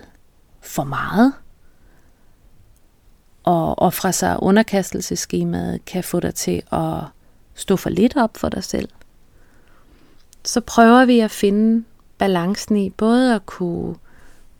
for 0.61 0.83
meget, 0.83 1.33
og 3.43 3.79
ofre 3.79 4.13
sig 4.13 4.43
underkastelseskemaet 4.43 5.85
kan 5.85 6.03
få 6.03 6.19
dig 6.19 6.35
til 6.35 6.63
at 6.71 7.03
stå 7.53 7.75
for 7.75 7.89
lidt 7.89 8.17
op 8.17 8.37
for 8.37 8.49
dig 8.49 8.63
selv, 8.63 8.89
så 10.45 10.61
prøver 10.61 11.05
vi 11.05 11.19
at 11.19 11.31
finde 11.31 11.83
balancen 12.19 12.77
i 12.77 12.89
både 12.89 13.35
at 13.35 13.45
kunne 13.45 13.95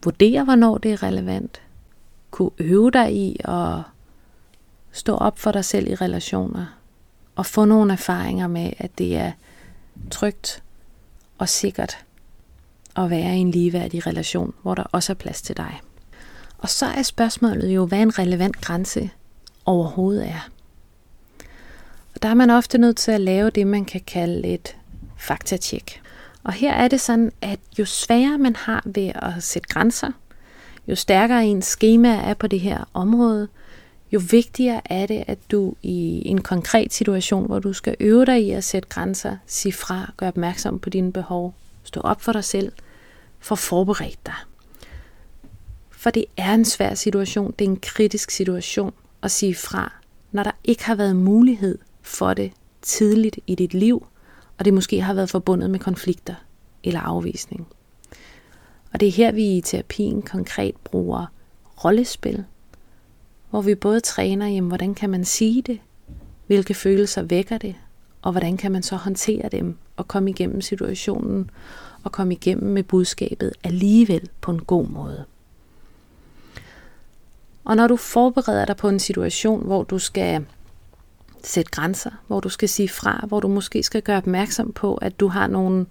vurdere, 0.04 0.43
hvornår 0.43 0.78
det 0.78 0.91
er 0.91 1.04
relevant, 1.04 1.62
kunne 2.32 2.52
øve 2.58 2.91
dig 2.91 3.15
i 3.15 3.38
at 3.43 3.82
stå 4.91 5.15
op 5.15 5.39
for 5.39 5.52
dig 5.52 5.65
selv 5.65 5.88
i 5.88 5.95
relationer, 5.95 6.65
og 7.36 7.45
få 7.45 7.65
nogle 7.65 7.93
erfaringer 7.93 8.48
med, 8.48 8.74
at 8.78 8.98
det 8.98 9.17
er 9.17 9.32
trygt 10.12 10.63
og 11.38 11.50
sikkert 11.50 11.98
at 12.95 13.10
være 13.10 13.36
i 13.36 13.39
en 13.39 13.52
ligeværdig 13.52 14.08
relation, 14.08 14.54
hvor 14.62 14.76
der 14.76 14.84
også 14.84 15.13
er 15.13 15.15
plads 15.15 15.41
til 15.41 15.58
dig. 15.58 15.82
Og 16.58 16.69
så 16.69 16.86
er 16.86 17.04
spørgsmålet 17.04 17.76
jo, 17.76 17.86
hvad 17.86 18.00
en 18.00 18.19
relevant 18.19 18.62
grænse 18.62 19.10
overhovedet 19.65 20.28
er. 20.28 20.50
Og 22.15 22.24
der 22.24 22.30
er 22.30 22.34
man 22.34 22.50
ofte 22.50 22.78
nødt 22.78 22.98
til 22.98 23.12
at 23.12 23.22
lave 23.22 23.50
det, 23.50 23.67
man 23.67 23.86
kan 23.86 24.02
kalde 24.08 24.48
et 24.48 24.78
faktatjek. 25.17 26.02
Og 26.43 26.54
her 26.54 26.73
er 26.73 26.88
det 26.88 27.02
sådan, 27.02 27.32
at 27.41 27.60
jo 27.80 27.86
sværere 27.86 28.38
man 28.38 28.56
har 28.56 28.84
ved 28.86 29.12
at 29.15 29.43
sætte 29.43 29.69
grænser, 29.69 30.12
jo 30.88 30.95
stærkere 30.95 31.45
ens 31.45 31.65
schema 31.65 32.10
er 32.10 32.34
på 32.34 32.47
det 32.47 32.60
her 32.60 32.89
område, 32.93 33.47
jo 34.12 34.21
vigtigere 34.32 34.82
er 34.86 35.06
det, 35.06 35.23
at 35.28 35.38
du 35.52 35.73
i 35.82 36.21
en 36.25 36.41
konkret 36.41 36.93
situation, 36.93 37.45
hvor 37.45 37.60
du 37.60 37.73
skal 37.73 37.95
øve 37.99 38.25
dig 38.25 38.43
i 38.43 38.52
at 38.52 38.63
sætte 38.63 38.89
grænser, 38.89 39.38
sige 39.45 39.73
fra, 39.73 40.12
gøre 40.17 40.28
opmærksom 40.28 40.80
på 40.80 40.89
dine 40.89 41.13
behov, 41.13 41.54
stå 41.84 42.02
op 42.02 42.21
for 42.21 42.32
dig 42.32 42.43
selv, 42.43 42.71
for 43.39 43.56
forberedt 43.56 44.25
dig. 44.25 44.36
For 45.91 46.10
det 46.10 46.25
er 46.38 46.54
en 46.54 46.65
svær 46.65 46.93
situation, 46.93 47.54
det 47.60 47.65
er 47.65 47.69
en 47.69 47.80
kritisk 47.80 48.32
situation 48.32 48.93
at 49.23 49.32
sige 49.32 49.56
fra, 49.56 49.93
når 50.32 50.43
der 50.43 50.52
ikke 50.63 50.86
har 50.86 50.95
været 50.95 51.15
mulighed 51.15 51.78
for 52.02 52.34
det 52.34 52.52
tidligt 52.82 53.39
i 53.47 53.56
dit 53.56 53.73
liv, 53.73 54.08
og 54.60 54.65
det 54.65 54.74
måske 54.74 55.02
har 55.02 55.13
været 55.13 55.30
forbundet 55.30 55.69
med 55.69 55.80
konflikter 55.80 56.36
eller 56.84 57.00
afvisning. 57.00 57.67
Og 58.93 59.00
det 59.00 59.08
er 59.08 59.12
her, 59.12 59.32
vi 59.32 59.58
i 59.58 59.62
terapien 59.62 60.22
konkret 60.22 60.76
bruger 60.84 61.26
rollespil, 61.86 62.43
hvor 63.50 63.62
vi 63.62 63.76
både 63.76 64.00
træner, 64.00 64.48
jamen, 64.48 64.67
hvordan 64.67 64.95
kan 64.95 65.10
man 65.10 65.26
sige 65.26 65.62
det, 65.62 65.80
hvilke 66.48 66.74
følelser 66.74 67.22
vækker 67.22 67.58
det, 67.58 67.76
og 68.22 68.32
hvordan 68.32 68.58
kan 68.58 68.72
man 68.72 68.84
så 68.84 68.95
håndtere 68.95 69.50
dem 69.50 69.78
og 69.98 70.08
komme 70.08 70.30
igennem 70.30 70.62
situationen 70.62 71.50
og 72.04 72.12
komme 72.12 72.34
igennem 72.34 72.74
med 72.74 72.84
budskabet 72.84 73.54
alligevel 73.63 74.30
på 74.41 74.52
en 74.52 74.60
god 74.60 74.88
måde. 74.88 75.26
Og 77.65 77.76
når 77.76 77.88
du 77.88 77.95
forbereder 77.95 78.65
dig 78.65 78.78
på 78.78 78.89
en 78.89 79.00
situation, 79.00 79.65
hvor 79.65 79.84
du 79.84 80.00
skal 80.00 80.45
sætte 81.47 81.71
grænser, 81.71 82.12
hvor 82.28 82.39
du 82.39 82.49
skal 82.49 82.69
sige 82.69 82.89
fra, 82.89 83.25
hvor 83.28 83.39
du 83.39 83.47
måske 83.47 83.84
skal 83.84 84.02
gøre 84.02 84.17
opmærksom 84.17 84.71
på, 84.71 84.95
at 84.95 85.19
du 85.19 85.28
har 85.28 85.47
nogle 85.47 85.86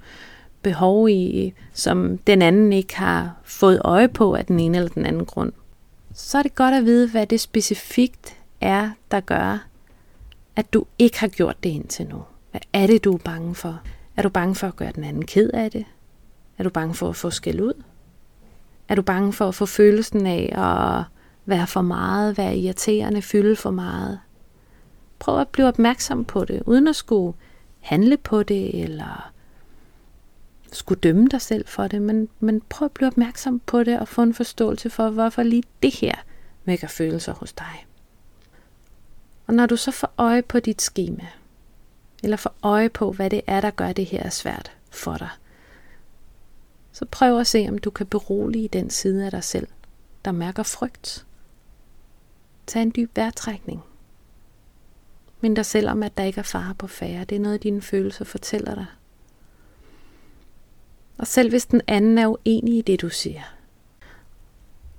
behov 0.62 1.08
i, 1.08 1.54
som 1.72 2.18
den 2.18 2.42
anden 2.42 2.72
ikke 2.72 2.96
har 2.96 3.37
fået 3.44 3.80
øje 3.84 4.08
på 4.08 4.34
af 4.34 4.46
den 4.46 4.61
ene 4.61 4.76
eller 4.78 4.90
den 4.90 5.06
anden 5.06 5.24
grund, 5.24 5.52
så 6.14 6.38
er 6.38 6.42
det 6.42 6.54
godt 6.54 6.74
at 6.74 6.84
vide, 6.84 7.08
hvad 7.08 7.26
det 7.26 7.40
specifikt 7.40 8.37
er, 8.61 8.90
der 9.11 9.20
gør, 9.20 9.66
at 10.56 10.72
du 10.72 10.84
ikke 10.98 11.20
har 11.20 11.28
gjort 11.28 11.56
det 11.62 11.70
indtil 11.70 12.06
nu. 12.06 12.22
Hvad 12.50 12.61
er 12.72 12.87
det, 12.87 13.04
du 13.04 13.14
er 13.14 13.18
bange 13.18 13.54
for? 13.54 13.80
Er 14.16 14.22
du 14.22 14.28
bange 14.28 14.54
for 14.54 14.66
at 14.66 14.76
gøre 14.76 14.92
den 14.94 15.04
anden 15.04 15.26
ked 15.26 15.50
af 15.54 15.70
det? 15.70 15.84
Er 16.58 16.62
du 16.62 16.70
bange 16.70 16.94
for 16.94 17.08
at 17.08 17.16
få 17.16 17.30
skæld 17.30 17.61
ud? 17.61 17.82
Er 18.88 18.94
du 18.94 19.02
bange 19.02 19.32
for 19.32 19.48
at 19.48 19.54
få 19.54 19.66
følelsen 19.66 20.26
af 20.26 20.52
at 20.52 21.04
være 21.46 21.66
for 21.66 21.82
meget, 21.82 22.38
være 22.38 22.56
irriterende, 22.56 23.22
fylde 23.22 23.56
for 23.56 23.70
meget? 23.70 24.20
Prøv 25.18 25.40
at 25.40 25.48
blive 25.48 25.68
opmærksom 25.68 26.24
på 26.24 26.44
det, 26.44 26.62
uden 26.66 26.88
at 26.88 26.96
skulle 26.96 27.37
handle 27.81 28.16
på 28.16 28.42
det, 28.42 28.83
eller 28.83 29.33
skulle 30.72 31.00
dømme 31.00 31.28
dig 31.28 31.42
selv 31.42 31.66
for 31.66 31.88
det, 31.88 32.02
men, 32.02 32.28
men 32.40 32.61
prøv 32.61 32.87
at 32.87 32.92
blive 32.92 33.07
opmærksom 33.07 33.61
på 33.61 33.85
det 33.85 34.00
og 34.00 34.09
få 34.09 34.22
en 34.22 34.35
forståelse 34.35 34.90
for, 34.90 35.11
hvorfor 35.11 35.42
lige 35.42 35.62
det 35.83 35.94
her 35.94 36.14
vækker 36.64 36.88
følelser 36.88 37.33
hos 37.33 37.52
dig. 37.52 37.87
Og 39.46 39.54
når 39.54 39.66
du 39.66 39.76
så 39.76 39.90
får 39.90 40.12
øje 40.16 40.42
på 40.42 40.61
dit 40.61 40.83
schema, 40.83 41.26
eller 42.22 42.37
får 42.37 42.54
øje 42.62 42.88
på, 42.88 43.12
hvad 43.12 43.31
det 43.31 43.40
er, 43.46 43.61
der 43.61 43.70
gør 43.70 43.92
det 43.92 44.07
her 44.07 44.31
svært 44.31 44.72
for 44.90 45.16
dig, 45.16 45.31
så 46.92 47.04
prøv 47.04 47.40
at 47.40 47.46
se, 47.46 47.66
om 47.68 47.78
du 47.78 47.90
kan 47.90 48.07
berolige 48.07 48.68
den 48.68 48.90
side 48.90 49.24
af 49.24 49.31
dig 49.31 49.44
selv, 49.44 49.68
der 50.24 50.33
mærker 50.33 50.62
frygt. 50.62 51.26
Tag 52.66 52.83
en 52.83 52.92
dyb 52.96 53.16
vejrtrækning. 53.16 53.83
Mind 55.40 55.57
dig 55.57 55.66
selv 55.66 55.88
om, 55.88 56.03
at 56.03 56.18
der 56.18 56.24
ikke 56.24 56.38
er 56.38 56.42
fare 56.42 56.74
på 56.74 56.87
færre. 56.87 57.24
Det 57.24 57.37
er 57.37 57.40
noget, 57.40 57.62
dine 57.62 57.83
følelser 57.83 58.24
fortæller 58.24 58.74
dig. 58.74 58.87
Og 61.18 61.27
selv 61.27 61.51
hvis 61.51 61.66
den 61.66 61.81
anden 61.87 62.18
er 62.18 62.27
uenig 62.27 62.79
i 62.79 62.83
det, 62.83 63.01
du 63.01 63.09
siger. 63.09 63.42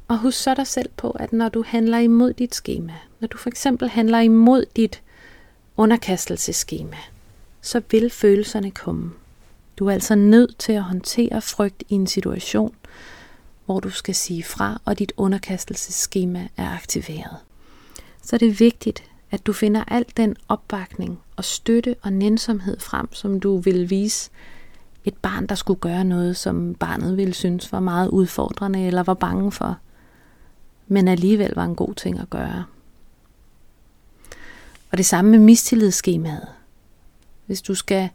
Og 0.08 0.18
husk 0.18 0.44
så 0.44 0.54
dig 0.54 0.68
selv 0.68 0.90
på, 0.98 1.12
at 1.12 1.34
når 1.34 1.50
du 1.50 1.64
handler 1.68 1.98
imod 1.98 2.34
dit 2.34 2.56
schema, 2.56 2.94
når 3.20 3.28
du 3.28 3.38
for 3.38 3.50
eksempel 3.50 3.90
handler 3.90 4.20
imod 4.20 4.66
dit 4.76 5.02
underkastelseskema, 5.78 6.98
så 7.62 7.82
vil 7.92 8.10
følelserne 8.10 8.72
komme. 8.72 9.12
Du 9.78 9.88
er 9.88 9.92
altså 9.92 10.16
nødt 10.16 10.58
til 10.58 10.74
at 10.74 10.84
håndtere 10.84 11.42
frygt 11.42 11.84
i 11.90 11.94
en 11.94 12.08
situation, 12.08 12.76
hvor 13.66 13.80
du 13.80 13.90
skal 13.90 14.16
sige 14.16 14.44
fra, 14.44 14.82
og 14.86 15.00
dit 15.00 15.14
underkastelseskema 15.18 16.48
er 16.58 16.70
aktiveret. 16.70 17.38
Så 18.22 18.38
det 18.38 18.48
er 18.48 18.54
vigtigt, 18.54 19.04
at 19.32 19.46
du 19.46 19.54
finder 19.54 19.84
al 19.88 20.06
den 20.18 20.36
opbakning 20.48 21.20
og 21.36 21.46
støtte 21.46 21.96
og 22.02 22.14
nænsomhed 22.14 22.80
frem, 22.80 23.14
som 23.14 23.40
du 23.40 23.58
vil 23.58 23.90
vise 23.90 24.30
et 25.06 25.18
barn, 25.18 25.48
der 25.48 25.56
skulle 25.56 25.80
gøre 25.80 26.04
noget, 26.04 26.38
som 26.38 26.76
barnet 26.76 27.18
ville 27.18 27.34
synes 27.34 27.72
var 27.72 27.80
meget 27.80 28.08
udfordrende 28.10 28.88
eller 28.88 29.04
var 29.04 29.14
bange 29.14 29.52
for, 29.52 29.78
men 30.88 31.08
alligevel 31.08 31.54
var 31.56 31.66
en 31.66 31.76
god 31.76 31.96
ting 31.96 32.20
at 32.20 32.30
gøre. 32.30 32.66
Og 34.92 34.98
det 34.98 35.06
samme 35.06 35.32
med 35.32 35.40
mistillidsskemaet. 35.40 36.48
Hvis 37.46 37.62
du 37.62 37.76
skal 37.76 38.10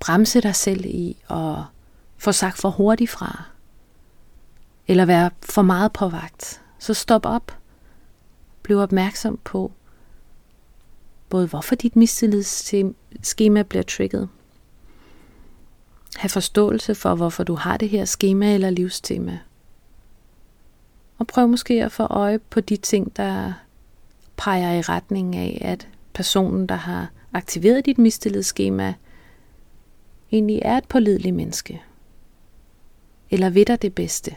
bremse 0.00 0.40
dig 0.40 0.54
selv 0.54 0.84
i 0.84 1.16
og 1.28 1.64
få 2.16 2.32
sagt 2.32 2.58
for 2.58 2.70
hurtigt 2.70 3.10
fra, 3.10 3.42
eller 4.88 5.04
være 5.04 5.30
for 5.42 5.62
meget 5.62 5.92
på 5.92 6.08
vagt, 6.08 6.62
så 6.78 6.94
stop 6.94 7.26
op. 7.26 7.58
Bliv 8.62 8.78
opmærksom 8.78 9.38
på, 9.44 9.72
både 11.28 11.46
hvorfor 11.46 11.74
dit 11.74 11.96
mistillidsskema 11.96 13.62
bliver 13.62 13.82
trigget, 13.82 14.28
Ha' 16.16 16.28
forståelse 16.28 16.94
for, 16.94 17.14
hvorfor 17.14 17.44
du 17.44 17.54
har 17.54 17.76
det 17.76 17.88
her 17.88 18.04
schema 18.04 18.54
eller 18.54 18.70
livstema. 18.70 19.38
Og 21.18 21.26
prøv 21.26 21.48
måske 21.48 21.84
at 21.84 21.92
få 21.92 22.02
øje 22.02 22.38
på 22.38 22.60
de 22.60 22.76
ting, 22.76 23.16
der 23.16 23.52
peger 24.36 24.72
i 24.72 24.80
retning 24.80 25.36
af, 25.36 25.58
at 25.60 25.88
personen, 26.12 26.66
der 26.66 26.74
har 26.74 27.10
aktiveret 27.32 27.86
dit 27.86 27.98
mistillidsskema, 27.98 28.94
egentlig 30.32 30.60
er 30.64 30.76
et 30.76 30.88
pålideligt 30.88 31.34
menneske. 31.34 31.82
Eller 33.30 33.50
ved 33.50 33.64
dig 33.64 33.82
det 33.82 33.94
bedste. 33.94 34.36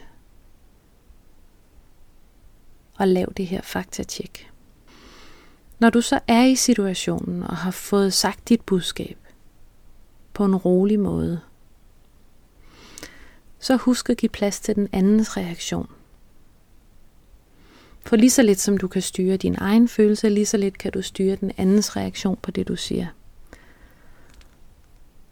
Og 2.94 3.08
lav 3.08 3.32
det 3.36 3.46
her 3.46 3.60
faktatjek. 3.62 4.51
Når 5.82 5.90
du 5.90 6.00
så 6.00 6.20
er 6.28 6.42
i 6.44 6.54
situationen 6.54 7.42
og 7.42 7.56
har 7.56 7.70
fået 7.70 8.12
sagt 8.12 8.48
dit 8.48 8.60
budskab 8.60 9.18
på 10.34 10.44
en 10.44 10.56
rolig 10.56 11.00
måde, 11.00 11.40
så 13.58 13.76
husk 13.76 14.10
at 14.10 14.16
give 14.16 14.28
plads 14.30 14.60
til 14.60 14.74
den 14.74 14.88
andens 14.92 15.36
reaktion. 15.36 15.88
For 18.06 18.16
lige 18.16 18.30
så 18.30 18.42
lidt 18.42 18.60
som 18.60 18.78
du 18.78 18.88
kan 18.88 19.02
styre 19.02 19.36
din 19.36 19.56
egen 19.58 19.88
følelse, 19.88 20.28
lige 20.28 20.46
så 20.46 20.56
lidt 20.56 20.78
kan 20.78 20.92
du 20.92 21.02
styre 21.02 21.36
den 21.36 21.52
andens 21.56 21.96
reaktion 21.96 22.38
på 22.42 22.50
det, 22.50 22.68
du 22.68 22.76
siger. 22.76 23.06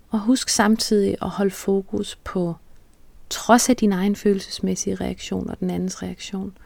Og 0.08 0.20
husk 0.20 0.48
samtidig 0.48 1.16
at 1.22 1.28
holde 1.28 1.50
fokus 1.50 2.18
på, 2.24 2.54
trods 3.28 3.68
af 3.68 3.76
din 3.76 3.92
egen 3.92 4.16
følelsesmæssige 4.16 4.94
reaktion 4.94 5.50
og 5.50 5.60
den 5.60 5.70
andens 5.70 6.02
reaktion, 6.02 6.58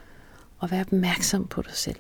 og 0.59 0.70
vær 0.70 0.81
opmærksom 0.81 1.47
på 1.47 1.62
dig 1.62 1.75
selv. 1.75 1.97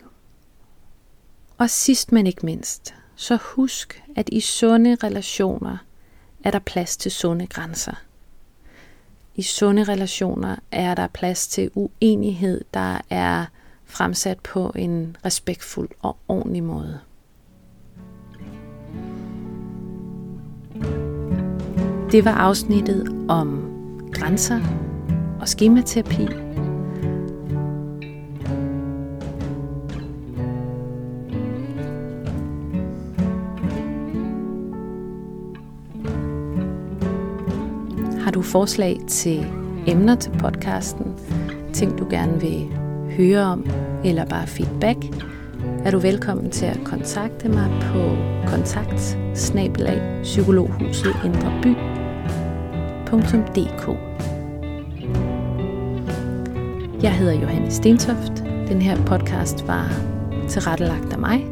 Og 1.58 1.70
sidst 1.70 2.12
men 2.12 2.26
ikke 2.26 2.46
mindst, 2.46 2.94
så 3.16 3.38
husk, 3.42 4.02
at 4.16 4.28
i 4.32 4.40
sunde 4.40 4.94
relationer 4.94 5.76
er 6.44 6.50
der 6.50 6.58
plads 6.58 6.96
til 6.96 7.10
sunde 7.10 7.46
grænser. 7.46 7.94
I 9.34 9.42
sunde 9.42 9.84
relationer 9.84 10.56
er 10.72 10.94
der 10.94 11.06
plads 11.06 11.48
til 11.48 11.70
uenighed, 11.74 12.64
der 12.74 13.00
er 13.10 13.46
fremsat 13.84 14.40
på 14.40 14.72
en 14.74 15.16
respektfuld 15.24 15.88
og 16.00 16.16
ordentlig 16.28 16.62
måde. 16.62 17.00
Det 22.12 22.24
var 22.24 22.34
afsnittet 22.34 23.26
om 23.28 23.70
grænser 24.12 24.60
og 25.40 25.48
skematerapi. 25.48 26.43
Har 38.24 38.30
du 38.30 38.42
forslag 38.42 39.00
til 39.08 39.46
emner 39.86 40.14
til 40.14 40.30
podcasten, 40.30 41.14
ting 41.72 41.98
du 41.98 42.06
gerne 42.10 42.40
vil 42.40 42.66
høre 43.16 43.42
om, 43.42 43.66
eller 44.04 44.24
bare 44.24 44.46
feedback, 44.46 44.98
er 45.84 45.90
du 45.90 45.98
velkommen 45.98 46.50
til 46.50 46.66
at 46.66 46.80
kontakte 46.84 47.48
mig 47.48 47.70
på 47.82 48.16
kontakt 48.46 49.18
psykologhuset 50.22 51.14
Jeg 57.02 57.12
hedder 57.12 57.40
Johanne 57.40 57.70
Stentoft. 57.70 58.32
Den 58.68 58.82
her 58.82 58.96
podcast 58.96 59.66
var 59.66 59.92
tilrettelagt 60.48 61.12
af 61.12 61.18
mig 61.18 61.46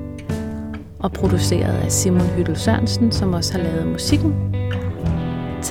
og 0.99 1.13
produceret 1.13 1.77
af 1.77 1.93
Simon 1.93 2.27
Hyttel 2.27 2.57
Sørensen, 2.57 3.13
som 3.13 3.33
også 3.33 3.53
har 3.53 3.63
lavet 3.63 3.87
musikken. 3.87 4.52